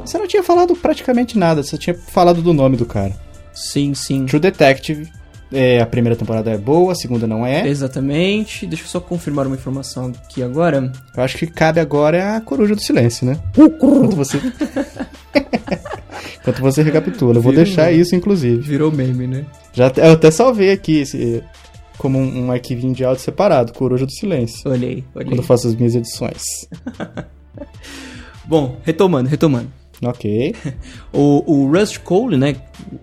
[0.04, 1.62] Você não tinha falado praticamente nada.
[1.62, 3.12] Você tinha falado do nome do cara.
[3.52, 4.26] Sim, sim.
[4.26, 5.08] True Detective.
[5.52, 7.66] É, a primeira temporada é boa, a segunda não é.
[7.66, 8.66] Exatamente.
[8.66, 10.92] Deixa eu só confirmar uma informação aqui agora.
[11.16, 13.36] Eu acho que cabe agora a coruja do silêncio, né?
[13.58, 14.38] Enquanto você.
[16.40, 17.38] Enquanto você recapitula.
[17.38, 17.64] Eu vou Viu?
[17.64, 18.60] deixar isso, inclusive.
[18.62, 19.44] Virou meme, né?
[19.72, 21.42] Já, até- eu até salvei aqui esse,
[21.98, 24.70] como um, um arquivinho de áudio separado, Coruja do Silêncio.
[24.70, 25.28] Olhei, olhei.
[25.28, 26.42] Quando eu faço as minhas edições.
[28.46, 29.68] Bom, retomando, retomando.
[30.02, 30.54] Ok.
[31.12, 32.54] O, o Rust Cole, né,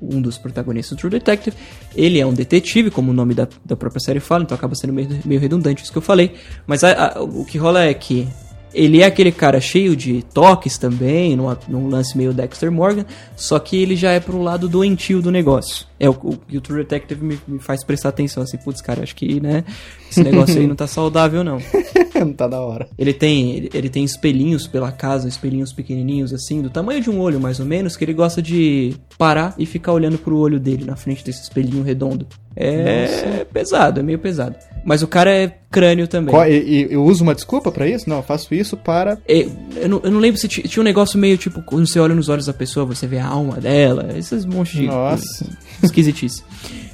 [0.01, 1.55] um dos protagonistas do True Detective,
[1.93, 4.93] ele é um detetive, como o nome da, da própria série fala, então acaba sendo
[4.93, 6.33] meio, meio redundante isso que eu falei.
[6.65, 8.25] Mas a- a- o que rola é que
[8.73, 13.05] ele é aquele cara cheio de toques também, num, num lance meio Dexter Morgan,
[13.35, 15.85] só que ele já é pro lado doentio do negócio.
[15.99, 19.03] É o, o que o True Detective me, me faz prestar atenção, assim, putz, cara,
[19.03, 19.63] acho que, né,
[20.09, 21.57] esse negócio aí não tá saudável, não.
[22.19, 22.87] não tá da hora.
[22.97, 27.19] Ele tem, ele, ele tem espelhinhos pela casa, espelhinhos pequenininhos assim, do tamanho de um
[27.19, 30.83] olho mais ou menos, que ele gosta de parar e ficar olhando pro olho dele
[30.85, 32.25] na frente desse espelhinho redondo.
[32.59, 34.55] É pesado, é meio pesado.
[34.83, 36.33] Mas o cara é crânio também.
[36.33, 38.09] Qual- e- e eu uso uma desculpa pra isso?
[38.09, 39.19] Não, eu faço isso para.
[39.27, 41.99] É, eu, não, eu não lembro se ti- tinha um negócio meio tipo, quando você
[41.99, 45.45] olha nos olhos da pessoa, você vê a alma dela, esses montes de Nossa.
[45.83, 46.41] esquisitice.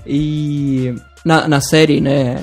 [0.06, 0.94] E
[1.24, 2.36] na, na série, né,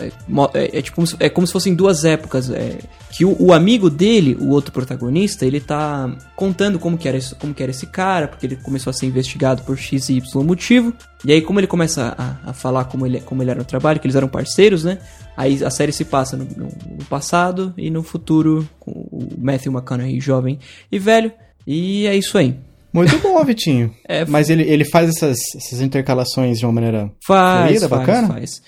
[0.00, 2.50] é, mo- é, é tipo, como se- é como se fossem duas épocas.
[2.50, 2.78] é,
[3.10, 7.34] que o, o amigo dele, o outro protagonista, ele tá contando como que, era esse,
[7.36, 10.42] como que era esse cara, porque ele começou a ser investigado por X e Y
[10.44, 10.92] motivo.
[11.24, 13.98] E aí, como ele começa a, a falar como ele, como ele era no trabalho,
[14.00, 14.98] que eles eram parceiros, né?
[15.34, 19.72] Aí a série se passa no, no- no passado e no futuro, com o Matthew
[19.72, 20.58] McConaughey jovem
[20.92, 21.32] e velho.
[21.66, 22.54] E é isso aí.
[22.96, 23.94] Muito bom, Vitinho.
[24.08, 27.10] É, Mas ele, ele faz essas, essas intercalações de uma maneira.
[27.26, 28.28] Faz, Fluida, faz, bacana?
[28.28, 28.62] faz.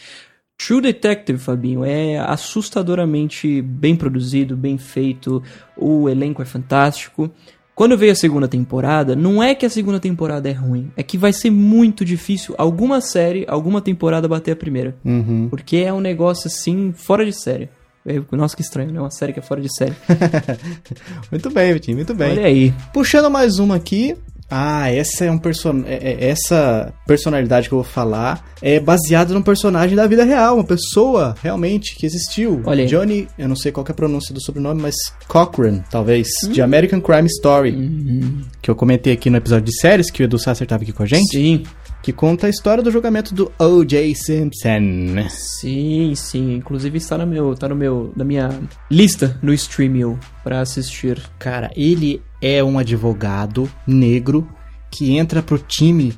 [0.59, 5.41] True Detective, Fabinho, é assustadoramente bem produzido, bem feito,
[5.77, 7.31] o elenco é fantástico.
[7.79, 11.17] Quando veio a segunda temporada, não é que a segunda temporada é ruim, é que
[11.17, 14.97] vai ser muito difícil alguma série, alguma temporada bater a primeira.
[15.05, 15.47] Uhum.
[15.49, 17.69] Porque é um negócio assim, fora de série.
[18.07, 19.01] É, Nossa, que estranho, né?
[19.01, 19.93] Uma série que é fora de série.
[21.31, 22.31] muito bem, Vitinho, muito bem.
[22.33, 22.73] Olha aí.
[22.93, 24.17] Puxando mais uma aqui.
[24.51, 25.83] Ah, essa é um person...
[25.87, 30.55] é- é- essa personalidade que eu vou falar é baseada num personagem da vida real,
[30.55, 32.63] uma pessoa realmente que existiu.
[32.65, 32.89] Olha aí.
[32.89, 34.95] Johnny, eu não sei qual é a pronúncia do sobrenome, mas
[35.27, 36.49] Cochran, talvez, Hum.
[36.53, 38.41] de American Crime Story, Uhum.
[38.63, 41.03] que eu comentei aqui no episódio de séries que o Edu Sasser tava aqui com
[41.03, 41.65] a gente, Sim.
[42.03, 44.15] Que conta a história do julgamento do O.J.
[44.15, 45.29] Simpson.
[45.29, 46.55] Sim, sim.
[46.55, 48.49] Inclusive está no meu, tá no meu, na minha
[48.91, 51.21] lista no Streamio pra assistir.
[51.39, 54.49] Cara, ele é um advogado negro
[54.91, 56.17] que entra pro time,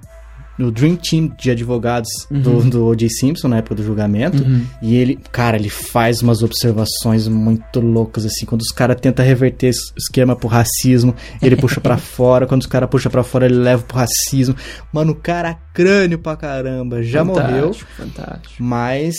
[0.60, 3.08] no Dream Team de advogados do, do O.J.
[3.08, 4.44] Simpson na época do julgamento.
[4.82, 8.44] E ele, cara, ele faz umas observações muito loucas, assim.
[8.46, 12.46] Quando os caras tentam reverter esse esquema pro racismo, ele puxa pra fora.
[12.46, 14.54] Quando os caras puxam pra fora, ele leva pro racismo.
[14.92, 17.02] Mano, o cara crânio pra caramba.
[17.02, 17.72] Já morreu.
[17.72, 18.54] Fantástico, Fantástico.
[18.62, 19.14] Mas.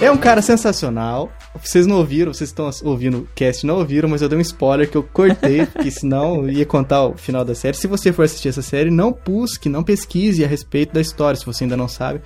[0.00, 1.30] É um cara sensacional.
[1.62, 4.88] Vocês não ouviram, vocês estão ouvindo o cast, não ouviram, mas eu dei um spoiler
[4.88, 7.76] que eu cortei, porque senão eu ia contar o final da série.
[7.76, 11.44] Se você for assistir essa série, não busque, não pesquise a respeito da história, se
[11.44, 12.22] você ainda não sabe,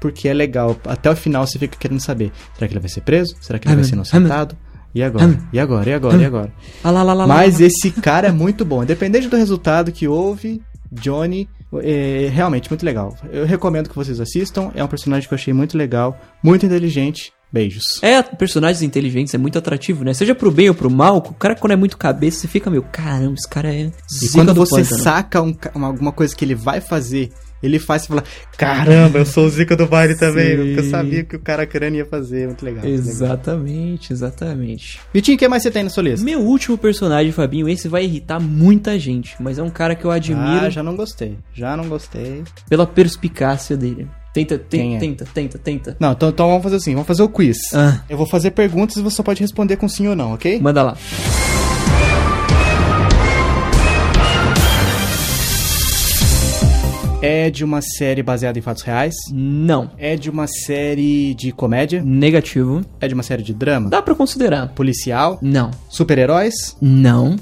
[0.00, 0.74] porque é legal.
[0.86, 3.36] Até o final você fica querendo saber: será que ele vai ser preso?
[3.42, 4.56] Será que ele vai ser inocentado?
[4.94, 5.38] E agora?
[5.52, 5.90] E agora?
[5.90, 6.16] E agora?
[6.16, 6.52] E agora?
[7.28, 8.82] Mas esse cara é muito bom.
[8.82, 11.46] Independente do resultado que houve, Johnny
[11.82, 13.16] é realmente muito legal.
[13.30, 14.70] Eu recomendo que vocês assistam.
[14.74, 17.32] É um personagem que eu achei muito legal, muito inteligente.
[17.50, 17.82] Beijos.
[18.02, 20.12] É, personagens inteligentes é muito atrativo, né?
[20.12, 22.82] Seja pro bem ou pro mal, o cara quando é muito cabeça, você fica meio,
[22.92, 23.90] caramba, esse cara é
[24.22, 25.02] E quando do você pântano.
[25.02, 27.30] saca um uma- alguma coisa que ele vai fazer,
[27.62, 28.24] ele faz e fala:
[28.56, 30.56] Caramba, eu sou o Zica do baile também.
[30.56, 32.46] Porque eu sabia que o cara crânio ia fazer.
[32.46, 32.82] Muito legal.
[32.84, 33.08] muito legal.
[33.12, 35.00] Exatamente, exatamente.
[35.12, 36.24] Vitinho, o que mais você tem na sua lista?
[36.24, 40.10] Meu último personagem, Fabinho, esse vai irritar muita gente, mas é um cara que eu
[40.10, 41.36] admiro Ah, já não gostei.
[41.54, 42.42] Já não gostei.
[42.68, 44.08] pela perspicácia dele.
[44.34, 44.98] Tenta, tenta, é?
[44.98, 45.96] tenta, tenta, tenta.
[45.98, 47.56] Não, então, então vamos fazer assim: vamos fazer o quiz.
[47.74, 50.60] Ah, Eu vou fazer perguntas e você só pode responder com sim ou não, ok?
[50.60, 50.96] manda lá.
[57.20, 59.14] É de uma série baseada em fatos reais?
[59.32, 59.90] Não.
[59.98, 62.00] É de uma série de comédia?
[62.04, 62.84] Negativo.
[63.00, 63.90] É de uma série de drama?
[63.90, 64.68] Dá pra considerar.
[64.68, 65.36] Policial?
[65.42, 65.72] Não.
[65.88, 66.76] Super-heróis?
[66.80, 67.36] Não.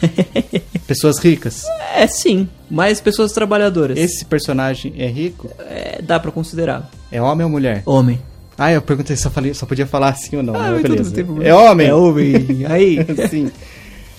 [0.86, 1.64] Pessoas ricas?
[1.94, 3.98] É sim, mas pessoas trabalhadoras.
[3.98, 5.50] Esse personagem é rico?
[5.60, 6.90] É, dá pra considerar.
[7.12, 7.82] É homem ou mulher?
[7.84, 8.18] Homem.
[8.56, 10.54] Ah, eu perguntei se só, falei, só podia falar sim ou não.
[10.54, 11.04] Ah, beleza.
[11.04, 11.48] não tem problema.
[11.50, 11.86] É homem?
[11.86, 12.34] É homem.
[12.68, 12.98] Aí.
[13.28, 13.50] sim.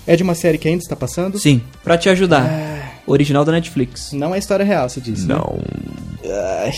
[0.06, 1.40] É de uma série que ainda está passando?
[1.40, 2.46] Sim, pra te ajudar.
[3.12, 4.12] Original da Netflix.
[4.14, 5.26] Não é história real, você disse.
[5.28, 5.36] né?
[6.24, 6.72] Ai,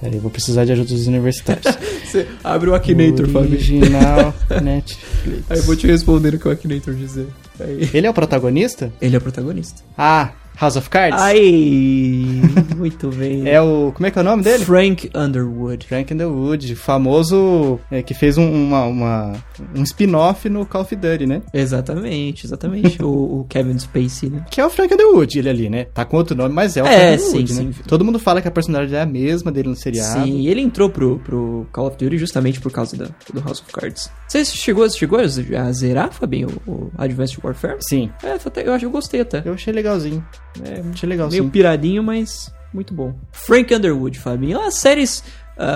[0.00, 1.64] Peraí, eu vou precisar de ajuda dos universitários.
[2.08, 4.32] Você abre o Akinator, Original
[4.62, 5.42] Netflix.
[5.50, 7.26] Aí eu vou te responder o que o Akinator dizer.
[7.58, 7.90] Aí.
[7.92, 8.92] Ele é o protagonista?
[9.02, 9.82] Ele é o protagonista.
[9.98, 10.30] Ah,
[10.60, 11.20] House of Cards?
[11.20, 12.40] Aí,
[12.76, 13.46] muito bem.
[13.48, 13.92] É o...
[13.94, 14.64] Como é que é o nome dele?
[14.64, 15.86] Frank Underwood.
[15.86, 19.32] Frank Underwood, famoso, é, que fez um, uma, uma-
[19.74, 21.42] um spin-off no Call of Duty, né?
[21.54, 23.00] Exatamente, exatamente.
[23.02, 24.44] o, o Kevin Spacey, né?
[24.50, 25.84] Que é o Frank Underwood, ele ali, né?
[25.84, 27.72] Tá com outro nome, mas é o É, Frank Underwood, sim, né?
[27.72, 27.82] sim.
[27.86, 30.24] Todo mundo fala que a personalidade é a mesma dele no seriado.
[30.24, 33.72] Sim, ele entrou pro, pro Call of Duty justamente por causa da, do House of
[33.72, 34.10] Cards.
[34.28, 37.76] Você chegou, chegou a zerar, Fabinho, o, Advanced Warfare?
[37.80, 39.42] Sim, É, até- eu acho que eu gostei até.
[39.44, 40.24] eu achei legalzinho.
[40.64, 41.50] É, Achei legal, meio sim.
[41.50, 43.14] piradinho, mas muito bom.
[43.32, 44.60] Frank Underwood, Fabinho.
[44.60, 45.22] As séries,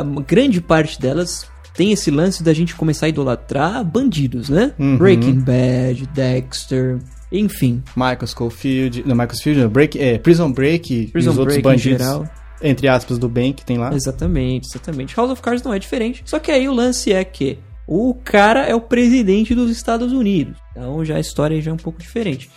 [0.05, 4.73] uma grande parte delas tem esse lance da gente começar a idolatrar bandidos, né?
[4.79, 4.99] Uhum.
[4.99, 6.99] Breaking Bad, Dexter,
[7.31, 7.83] enfim.
[7.97, 11.67] Michael Schofield, não, Michael Schofield, não, Break, é, Prison Break e Prison os outros Break
[11.67, 12.29] em bandidos, geral.
[12.61, 13.93] entre aspas, do bem que tem lá.
[13.95, 15.17] Exatamente, exatamente.
[15.17, 16.23] House of Cards não é diferente.
[16.27, 20.57] Só que aí o lance é que o cara é o presidente dos Estados Unidos.
[20.73, 22.51] Então já a história já é um pouco diferente.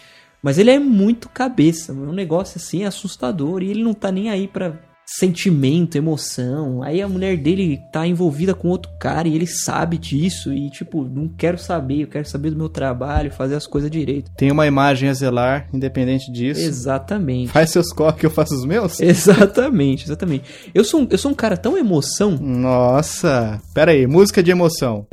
[0.45, 2.11] Mas ele é muito cabeça, mano.
[2.11, 3.63] um negócio assim assustador.
[3.63, 4.73] E ele não tá nem aí pra
[5.07, 6.83] sentimento, emoção.
[6.83, 10.53] Aí a mulher dele tá envolvida com outro cara e ele sabe disso.
[10.53, 14.29] E tipo, não quero saber, eu quero saber do meu trabalho, fazer as coisas direito.
[14.37, 16.61] Tem uma imagem a zelar, independente disso.
[16.61, 17.51] Exatamente.
[17.51, 18.99] Faz seus corres que eu faço os meus?
[19.01, 20.43] Exatamente, exatamente.
[20.73, 23.59] Eu sou, um- eu sou um cara tão emoção Nossa.
[23.73, 25.07] Pera aí, música de emoção.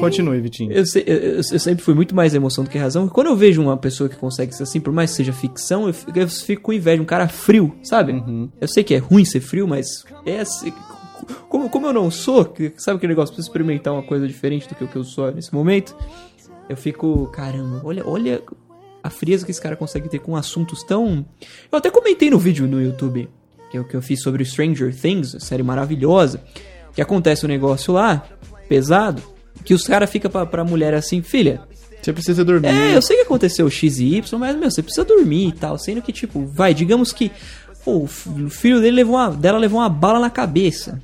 [0.00, 0.72] Continue, Vitinho.
[0.72, 3.08] Eu, se- eu- eu- eu sempre fui muito mais emoção do que razão.
[3.08, 5.94] Quando eu vejo uma pessoa que consegue ser assim, por mais que seja ficção, eu
[5.94, 7.00] fico, eu fico com inveja.
[7.02, 8.12] Um cara frio, sabe?
[8.12, 8.50] Uhum.
[8.60, 10.72] Eu sei que é ruim ser frio, mas é assim.
[11.48, 13.34] Como, como eu não sou, que- sabe aquele negócio?
[13.34, 15.96] Preciso experimentar uma coisa diferente do que o que eu sou nesse momento.
[16.68, 18.42] Eu fico, caramba, olha, olha
[19.02, 21.24] a frieza que esse cara consegue ter com assuntos tão.
[21.72, 23.28] Eu até comentei no vídeo no YouTube
[23.70, 26.40] que eu, que eu fiz sobre Stranger Things, série maravilhosa,
[26.96, 28.24] que acontece um negócio lá,
[28.68, 29.22] pesado,
[29.64, 31.60] Que os caras ficam pra, pra mulher assim, filha,
[32.02, 32.68] Você precisa dormir.
[32.68, 35.78] é, eu sei que aconteceu X e Y, mas, meu, você precisa dormir e tal.
[35.78, 37.30] Sendo que, tipo, vai, digamos que
[37.84, 41.00] pô, o filho dele levou uma, dela levou uma bala na cabeça.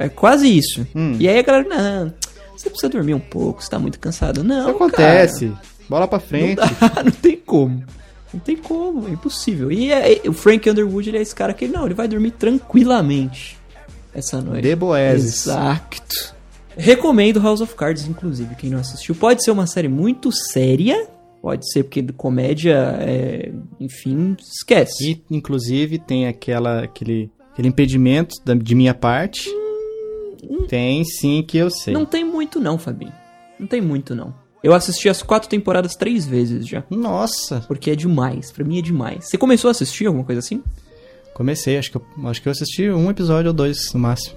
[0.00, 0.86] É quase isso.
[0.94, 1.16] Hum.
[1.20, 2.12] E aí a galera, não,
[2.56, 4.42] você precisa dormir um pouco, você tá muito cansado.
[4.42, 5.52] Não, Isso acontece.
[5.88, 6.56] Bola pra Cara, frente.
[6.60, 7.84] não, dá, não tem como.
[8.32, 9.70] Não tem como, é impossível.
[9.70, 13.58] E é- o Frank Underwood, ele é esse cara que, não, ele vai dormir tranquilamente
[14.14, 14.62] essa noite.
[14.62, 15.46] De Boezes.
[15.46, 16.34] Exato.
[16.76, 19.14] Recomendo House of Cards, inclusive, quem não assistiu.
[19.14, 21.06] Pode ser uma série muito séria,
[21.40, 25.22] pode ser porque comédia, é, enfim, esquece.
[25.30, 29.50] E, inclusive, tem aquela, aquele, aquele impedimento da- de minha parte.
[30.68, 31.92] Tem sim que eu sei.
[31.94, 33.12] Não tem muito não, Fabinho.
[33.58, 34.34] Não tem muito não.
[34.62, 36.84] Eu assisti as quatro temporadas três vezes já.
[36.88, 39.26] Nossa, Porque é demais, pra mim é demais.
[39.28, 40.62] Você começou a assistir alguma coisa assim?
[41.34, 44.36] Comecei, acho que, eu, acho que eu assisti um episódio ou dois no máximo.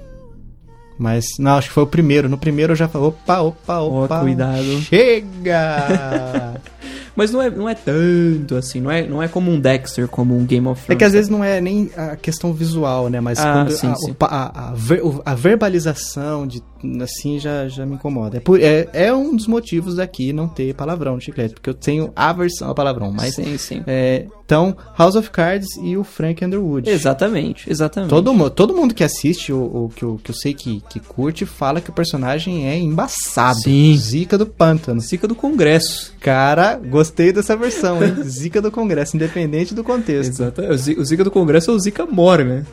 [0.97, 2.29] Mas, não, acho que foi o primeiro.
[2.29, 4.19] No primeiro eu já falei, opa, opa, opa.
[4.21, 4.63] cuidado.
[4.83, 6.61] Chega!
[7.17, 10.35] Mas não é, não é tanto assim, não é, não é como um Dexter, como
[10.37, 10.97] um Game of É Thrones.
[10.99, 13.21] que às vezes não é nem a questão visual, né?
[13.21, 14.15] Mas Ah, quando sim, a, sim.
[14.19, 16.61] a, a ver- a verbalização de
[17.01, 18.35] assim já, já me incomoda.
[18.35, 21.73] É, por- é, é um dos motivos daqui não ter palavrão no chiclete, porque eu
[21.73, 23.13] tenho aversão a palavrão.
[23.13, 23.81] Mas sim, sim.
[23.87, 26.87] é, então House of Cards e o Frank Underwood.
[26.89, 28.09] Exatamente, exatamente.
[28.09, 31.45] Todo, todo mundo que assiste, o, o que, eu, que eu sei que, que curte,
[31.45, 33.59] fala que o personagem é embaçado.
[33.59, 33.97] Sim.
[33.97, 35.01] Zica do pântano.
[35.01, 36.13] Zica do Congresso.
[36.19, 38.15] Cara, gostei dessa versão, hein?
[38.23, 40.43] Zica do Congresso, independente do contexto.
[40.69, 42.65] O Zi- o Zica do Congresso é o Zica Mora, né?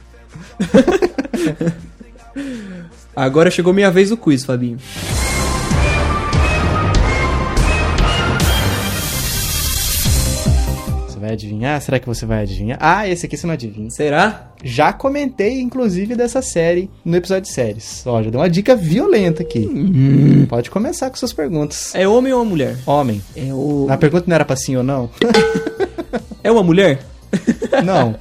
[3.17, 4.79] Agora chegou minha vez do quiz, Fabinho.
[11.23, 11.81] Vai adivinhar?
[11.81, 12.77] Será que você vai adivinhar?
[12.81, 13.89] Ah, esse aqui você não adivinha.
[13.91, 14.51] Será?
[14.63, 18.03] Já comentei, inclusive, dessa série no episódio de séries.
[18.05, 19.69] Ó, já deu uma dica violenta aqui.
[20.49, 21.95] Pode começar com suas perguntas.
[21.95, 22.77] É homem ou mulher?
[22.85, 23.23] Homem.
[23.37, 23.87] É o...
[23.89, 25.09] A pergunta não era pra sim ou não?
[26.45, 27.01] É uma mulher?
[27.85, 28.17] Não.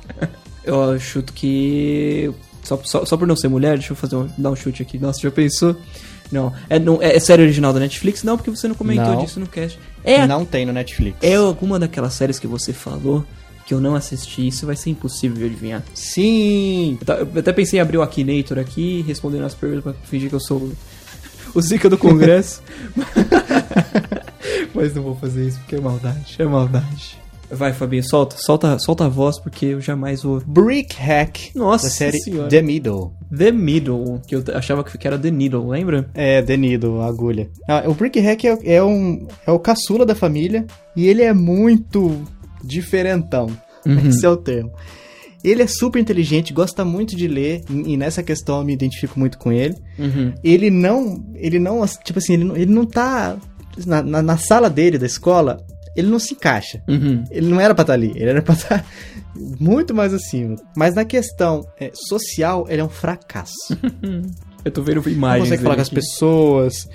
[0.63, 2.31] Eu chuto que...
[2.63, 4.99] Só, só, só por não ser mulher, deixa eu fazer um, dar um chute aqui.
[4.99, 5.75] Nossa, já pensou?
[6.31, 6.53] Não.
[6.69, 8.23] É, não, é, é série original da Netflix?
[8.23, 9.23] Não, porque você não comentou Não.
[9.23, 9.77] disso no cast.
[10.03, 11.17] É, Não tem no Netflix.
[11.21, 13.25] é alguma daquelas séries que você falou
[13.65, 14.47] que eu não assisti.
[14.47, 15.83] Isso vai ser impossível de adivinhar.
[15.93, 16.97] Sim.
[17.33, 20.39] Eu até pensei em abrir o Akinator aqui, respondendo as perguntas pra fingir que eu
[20.39, 20.71] sou
[21.55, 22.61] o- Zica do Congresso.
[24.73, 27.19] Mas não vou fazer isso porque é maldade, é maldade.
[27.51, 30.41] Vai, Fabinho, solta, solta, solta a voz porque eu jamais vou.
[30.45, 31.51] Brick Hack.
[31.55, 32.49] Nossa da série senhora.
[32.49, 33.13] The Middle.
[33.35, 36.09] The Middle, que eu achava que era The Needle, lembra?
[36.13, 37.49] É, The Needle, a agulha.
[37.67, 41.33] Ah, o Brick Hack é, é um, é o caçula da família e ele é
[41.33, 42.21] muito
[42.63, 43.47] diferentão.
[44.07, 44.71] Esse é o termo.
[45.43, 49.19] Ele é super inteligente, gosta muito de ler, e e nessa questão eu me identifico
[49.19, 49.75] muito com ele.
[49.97, 50.33] Uhum.
[50.43, 53.37] Ele não, ele não, tipo assim, ele não, ele não tá
[53.85, 55.65] na, na, na sala dele da escola,
[55.95, 56.81] ele não se encaixa.
[56.87, 57.23] Uhum.
[57.29, 58.85] Ele não era pra estar ali, ele era pra estar
[59.59, 60.55] muito mais acima.
[60.75, 63.77] Mas na questão é, social, ele é um fracasso.
[64.63, 65.45] Eu tô vendo não imagens.
[65.45, 66.87] consegue falar com as pessoas.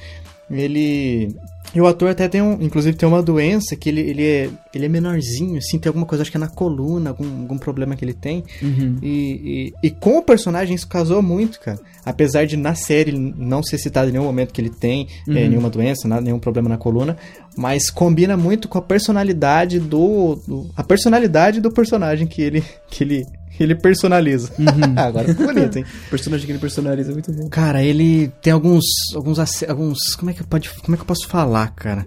[0.51, 1.35] Ele.
[1.75, 2.55] E o ator até tem um.
[2.63, 6.23] Inclusive tem uma doença que ele, ele, é, ele é menorzinho, assim, tem alguma coisa,
[6.23, 8.43] acho que é na coluna, algum, algum problema que ele tem.
[8.63, 8.97] Uhum.
[9.03, 11.79] E, e, e com o personagem isso casou muito, cara.
[12.05, 15.37] Apesar de na série não ser citado em nenhum momento que ele tem Uhum.
[15.37, 17.17] eh, nenhuma doença, nada, nenhum problema na coluna,
[17.57, 23.03] mas combina muito com a personalidade do, do- a personalidade do personagem que ele que
[23.05, 23.27] ele
[23.61, 24.51] ele personaliza.
[24.59, 24.95] Uhum.
[24.97, 25.85] Agora ficou bonito, hein?
[26.07, 27.49] O personagem que ele personaliza é muito bom.
[27.49, 28.85] Cara, ele tem alguns
[29.15, 29.39] alguns
[29.69, 32.07] alguns como é que pode como é que eu posso falar, cara?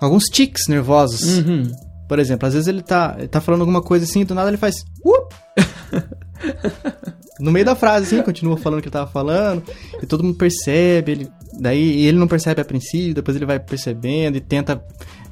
[0.00, 1.38] Alguns tics nervosos.
[1.38, 1.70] Uhum.
[2.08, 4.56] Por exemplo, às vezes ele tá, ele tá falando alguma coisa assim, do nada ele
[4.58, 4.84] faz.
[5.04, 5.34] "Up".
[7.40, 9.62] no meio da frase, assim, continua falando o que ele tava falando,
[10.02, 14.36] e todo mundo percebe, ele, daí ele não percebe a princípio, depois ele vai percebendo
[14.36, 14.82] e tenta,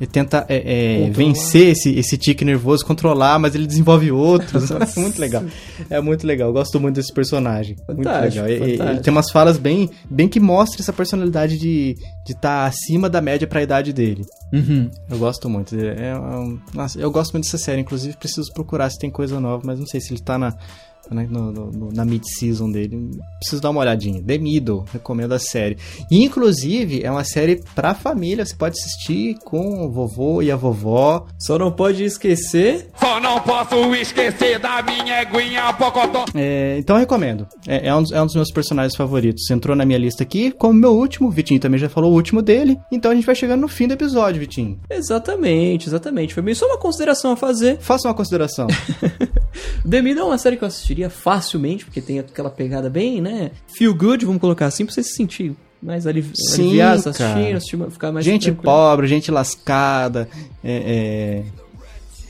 [0.01, 4.71] e tenta é, é, vencer esse, esse tique nervoso, controlar, mas ele desenvolve outros.
[4.71, 5.43] é muito legal.
[5.91, 7.77] É muito legal, eu gosto muito desse personagem.
[7.89, 8.69] muito Fantástico, legal.
[8.69, 12.35] E- e- Ele, tem umas falas bem, bem que mostram essa personalidade de estar de
[12.35, 14.25] tá acima da média pra idade dele.
[14.53, 14.91] Uhum.
[15.11, 15.75] Eu gosto muito.
[15.75, 16.15] É, é
[16.75, 17.81] nossa, eu gosto muito dessa série.
[17.81, 20.55] Inclusive, preciso procurar se tem coisa nova, mas não sei se ele tá na,
[21.11, 23.11] na, no- no- na mid-season dele.
[23.41, 24.23] Preciso dar uma olhadinha.
[24.23, 25.77] The Middle, recomendo a série.
[26.11, 28.45] E, inclusive, é uma série pra família.
[28.45, 31.27] Você pode assistir com o vovô e a vovó.
[31.39, 32.89] Só não pode esquecer.
[32.99, 36.25] Só não posso esquecer da minha eguinha Pocotó.
[36.35, 37.47] É, então, eu recomendo.
[37.67, 39.51] É, é um, dos- é um dos meus personagens favoritos.
[39.51, 41.29] Entrou na minha lista aqui como meu último.
[41.29, 42.79] O Vitinho também já falou o último dele.
[42.91, 44.79] Então, a gente vai chegando no fim do episódio, Vitinho.
[44.91, 46.35] Exatamente, exatamente.
[46.35, 47.79] Foi bem só uma consideração a fazer.
[47.81, 48.67] Faça uma consideração.
[49.89, 53.51] The Middle é uma série que eu assistiria facilmente, porque tem aquela pegada bem, né?
[53.77, 57.33] Feel good, vamos colocar assim, pra você se sentir mais alivi Sim, aliviados cara.
[57.35, 58.63] assistindo, assistir, ficar mais gente tranquilo.
[58.63, 60.29] pobre, gente lascada,
[60.63, 61.43] é, é,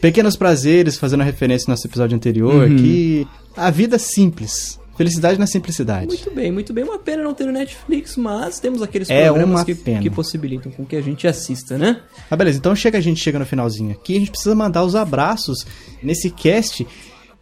[0.01, 2.77] pequenos prazeres, fazendo referência ao nosso episódio anterior, Uhum.
[2.77, 4.81] que a vida é simples.
[4.97, 6.07] Felicidade na simplicidade.
[6.07, 6.85] Muito bem, muito bem.
[6.85, 10.85] Uma pena não ter no Netflix, mas temos aqueles É programas que, que possibilitam com
[10.85, 12.01] que a gente assista, né?
[12.31, 12.59] Ah, beleza.
[12.59, 15.67] Então chega a gente chega no finalzinho aqui, a gente precisa mandar os abraços
[16.03, 16.87] nesse cast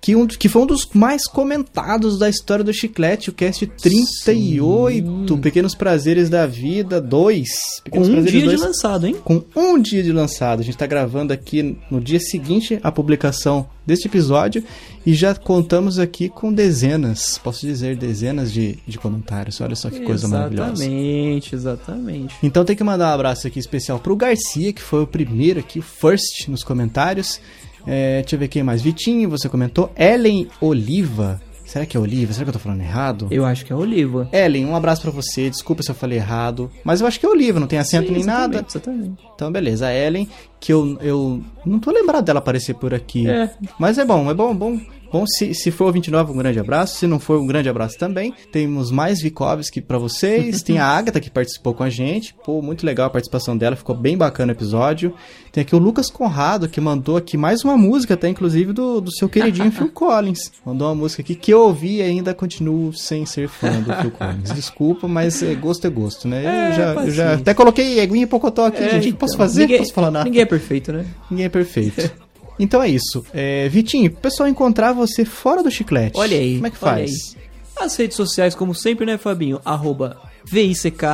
[0.00, 5.38] que, um, que foi um dos mais comentados da história do Chiclete, o cast 38,
[5.38, 7.48] Pequenos Prazeres da Vida 2.
[7.48, 9.16] Com Pequenos um Prazeres dia de 2, lançado, hein?
[9.22, 10.60] com um dia de lançado.
[10.60, 14.64] A gente tá gravando aqui no dia seguinte à publicação deste episódio
[15.04, 19.60] e já contamos aqui com dezenas, posso dizer dezenas de, de comentários.
[19.60, 20.84] Olha só que coisa maravilhosa.
[20.84, 22.34] Exatamente, exatamente.
[22.42, 25.80] Então tem que mandar um abraço aqui especial pro Garcia, que foi o primeiro aqui,
[25.80, 27.40] o first nos comentários.
[27.86, 28.82] É, deixa eu ver quem mais.
[28.82, 29.92] Vitinho, você comentou.
[29.96, 31.40] Ellen Oliva.
[31.70, 32.32] Será que é Oliva?
[32.32, 33.28] Será que eu tô falando errado?
[33.30, 34.28] Eu acho que é Oliva.
[34.32, 35.48] Ellen, um abraço pra você.
[35.48, 36.68] Desculpa se eu falei errado.
[36.82, 38.66] Mas eu acho que é Oliva, não tem acento Sim, nem exatamente, nada.
[38.68, 39.22] Exatamente.
[39.32, 39.86] Então, beleza.
[39.86, 40.28] A Ellen,
[40.58, 43.28] que eu, eu não tô lembrado dela aparecer por aqui.
[43.30, 43.48] É.
[43.78, 44.80] Mas é bom, é bom, bom.
[45.12, 46.96] Bom, se, se for o 29, um grande abraço.
[46.96, 48.32] Se não for, um grande abraço também.
[48.52, 50.62] Temos mais Vikovski pra vocês.
[50.62, 52.34] Tem a Agatha que participou com a gente.
[52.44, 53.74] Pô, muito legal a participação dela.
[53.74, 55.12] Ficou bem bacana o episódio.
[55.50, 59.12] Tem aqui o Lucas Conrado, que mandou aqui mais uma música, até inclusive do, do
[59.12, 60.52] seu queridinho Phil Collins.
[60.64, 64.12] Mandou uma música aqui que eu ouvi e ainda continuo sem ser fã do Phil
[64.12, 64.52] Collins.
[64.52, 66.44] Desculpa, mas é, gosto é gosto, né?
[66.44, 68.98] É, eu, já, eu já até coloquei Eguinha e Pocotó aqui, É, gente.
[68.98, 69.62] O que então, posso fazer?
[69.62, 70.24] Ninguém, posso falar nada?
[70.24, 71.04] Ninguém é perfeito, né?
[71.28, 72.10] Ninguém é perfeito.
[72.60, 73.24] Então é isso.
[73.32, 76.18] É, Vitinho, pessoal encontrar você fora do chiclete.
[76.18, 76.56] Olha aí.
[76.56, 77.34] Como é que faz?
[77.76, 79.58] As redes sociais, como sempre, né, Fabinho?
[79.64, 81.06] Arroba V-I-C-K-O-V-I-S-K-Y,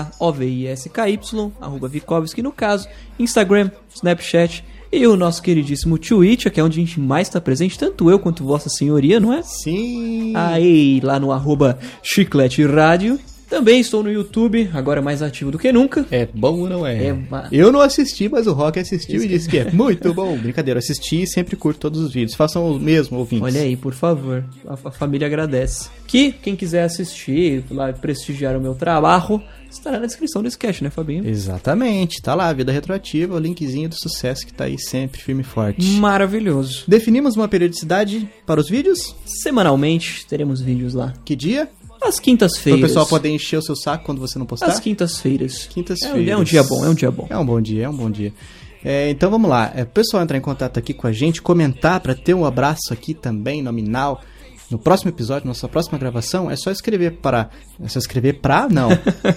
[1.60, 2.88] arroba Vikovski, no caso,
[3.18, 7.78] Instagram, Snapchat e o nosso queridíssimo Twitch, que é onde a gente mais está presente,
[7.78, 9.42] tanto eu quanto Vossa Senhoria, não é?
[9.42, 10.32] Sim.
[10.34, 13.20] Aí, lá no arroba Chiclete Rádio.
[13.48, 16.04] Também estou no YouTube, agora mais ativo do que nunca.
[16.10, 17.06] É bom ou não é?
[17.06, 20.36] É ma- Eu não assisti, mas o Rock assistiu e disse que é muito bom.
[20.36, 22.34] Brincadeira, assisti e sempre curto todos os vídeos.
[22.34, 23.44] Façam o mesmo, ouvintes.
[23.44, 24.44] Olha aí, por favor.
[24.66, 25.88] A, a família agradece.
[26.06, 29.40] Que quem quiser assistir, lá prestigiar o meu trabalho,
[29.70, 31.26] estará na descrição desse cast, né, Fabinho?
[31.28, 35.44] Exatamente, tá lá, Vida Retroativa, o linkzinho do sucesso que tá aí sempre firme e
[35.44, 35.86] forte.
[35.92, 36.84] Maravilhoso.
[36.88, 39.14] Definimos uma periodicidade para os vídeos?
[39.24, 41.12] Semanalmente teremos vídeos lá.
[41.24, 41.68] Que dia?
[42.14, 42.80] Para quintas-feiras.
[42.80, 44.66] o pessoal poder encher o seu saco quando você não postar?
[44.66, 45.66] Às quintas-feiras.
[45.66, 46.28] Quintas-feiras.
[46.28, 47.26] É, um- é um dia bom, é um dia bom.
[47.30, 48.32] É um bom dia, é um bom dia.
[48.84, 49.72] É, então vamos lá.
[49.74, 52.92] É, o pessoal entrar em contato aqui com a gente, comentar para ter um abraço
[52.92, 54.20] aqui também nominal.
[54.70, 57.50] No próximo episódio, nossa próxima gravação, é só escrever para.
[57.80, 58.68] É só escrever pra?
[58.68, 58.88] Não.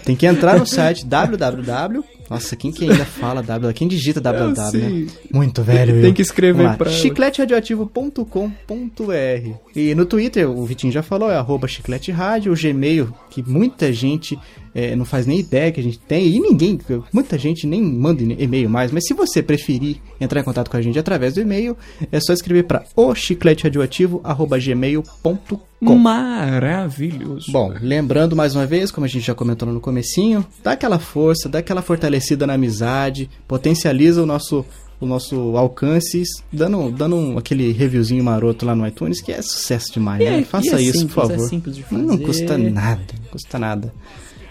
[0.04, 2.04] Tem que entrar no site www.
[2.30, 3.74] Nossa, quem que ainda fala www?
[3.74, 5.08] Quem digita www, né?
[5.34, 5.94] Muito velho.
[6.02, 6.14] Tem eu.
[6.14, 12.52] que escrever pra- chicleteradioativo.com.br E no Twitter, o Vitinho já falou, é arroba chiclete rádio,
[12.52, 14.38] o Gmail, que muita gente
[14.80, 16.80] é, não faz nem ideia que a gente tem, e ninguém,
[17.12, 20.82] muita gente nem manda e-mail mais, mas se você preferir entrar em contato com a
[20.82, 21.76] gente através do e-mail,
[22.12, 27.52] é só escrever para o chicleteradioativo.gmail.com Maravilhoso.
[27.52, 31.48] Bom, lembrando mais uma vez, como a gente já comentou no comecinho, dá aquela força,
[31.48, 34.66] dá aquela fortalecida na amizade, potencializa o nosso
[35.02, 36.22] o nosso alcance,
[36.52, 40.42] dando, dando um- aquele reviewzinho maroto lá no iTunes, que é sucesso demais, né?
[40.42, 41.48] é- Faça é isso, simples, por é favor.
[41.48, 43.94] simples de Não custa nada, não custa nada.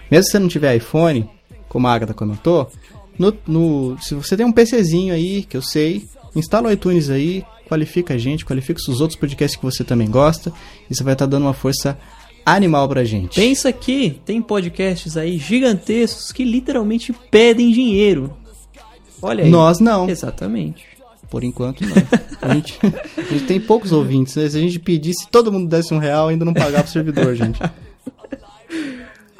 [0.09, 1.29] Mesmo se você não tiver iPhone,
[1.67, 2.69] como a Agatha comentou,
[3.17, 6.03] no, no- se você tem um PCzinho aí, que eu sei,
[6.35, 10.51] instala o iTunes aí, qualifica a gente, qualifica os outros podcasts que você também gosta,
[10.89, 11.97] e você vai estar dando uma força
[12.45, 13.35] animal pra gente.
[13.39, 18.35] Pensa que tem podcasts aí gigantescos que literalmente pedem dinheiro.
[19.21, 19.49] Olha aí.
[19.51, 20.09] Nós não.
[20.09, 20.85] Exatamente.
[21.29, 21.93] Por enquanto, não.
[22.41, 22.79] A gente,
[23.17, 24.35] a gente tem poucos ouvintes.
[24.35, 24.49] né?
[24.49, 27.59] Se a gente pedisse, todo mundo desse um real, ainda não pagava o servidor, gente.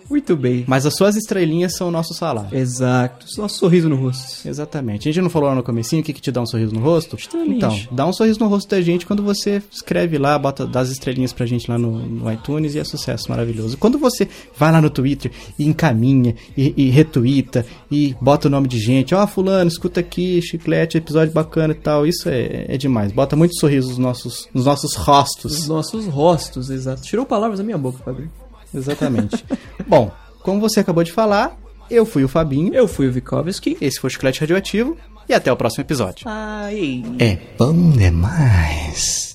[0.09, 0.63] Muito bem.
[0.67, 2.57] Mas as suas estrelinhas são o nosso salário.
[2.57, 3.27] Exato.
[3.37, 4.47] Nosso sorriso no rosto.
[4.47, 5.07] Exatamente.
[5.07, 6.79] A gente não falou lá no comecinho o que, que te dá um sorriso no
[6.79, 7.15] rosto?
[7.47, 10.89] Então, dá um sorriso no rosto da gente quando você escreve lá, bota dá as
[10.89, 13.77] estrelinhas pra gente lá no, no iTunes e é sucesso maravilhoso.
[13.77, 18.67] Quando você vai lá no Twitter e encaminha e, e retuita e bota o nome
[18.67, 23.11] de gente, ó, fulano, escuta aqui, chiclete, episódio bacana e tal, isso é, é demais.
[23.11, 25.67] Bota muitos sorrisos nos nossos, nos nossos Os rostos.
[25.67, 27.01] nossos rostos, exato.
[27.03, 28.31] Tirou palavras da minha boca, Fabinho.
[28.75, 29.43] Exatamente.
[29.87, 30.11] Bom,
[30.41, 31.57] como você acabou de falar,
[31.89, 33.77] eu fui o Fabinho, Eu fui o Vikovski.
[33.81, 34.95] esse foi o Chiclete Radioativo
[35.27, 36.23] e até o próximo episódio.
[36.27, 37.03] Ai.
[37.19, 39.33] É bom demais.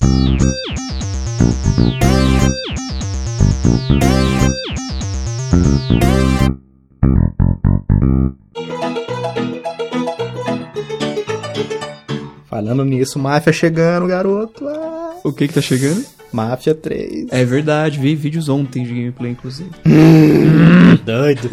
[12.47, 14.67] Falando nisso, Máfia chegando, garoto.
[14.67, 16.05] Ah, O que que tá chegando?
[16.35, 17.27] Máfia 3.
[17.31, 19.69] É verdade, vi vídeos ontem de gameplay, inclusive.
[21.05, 21.49] Doido.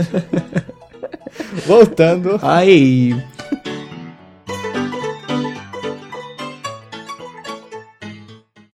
[1.65, 2.41] Voltando.
[2.43, 3.15] Aí,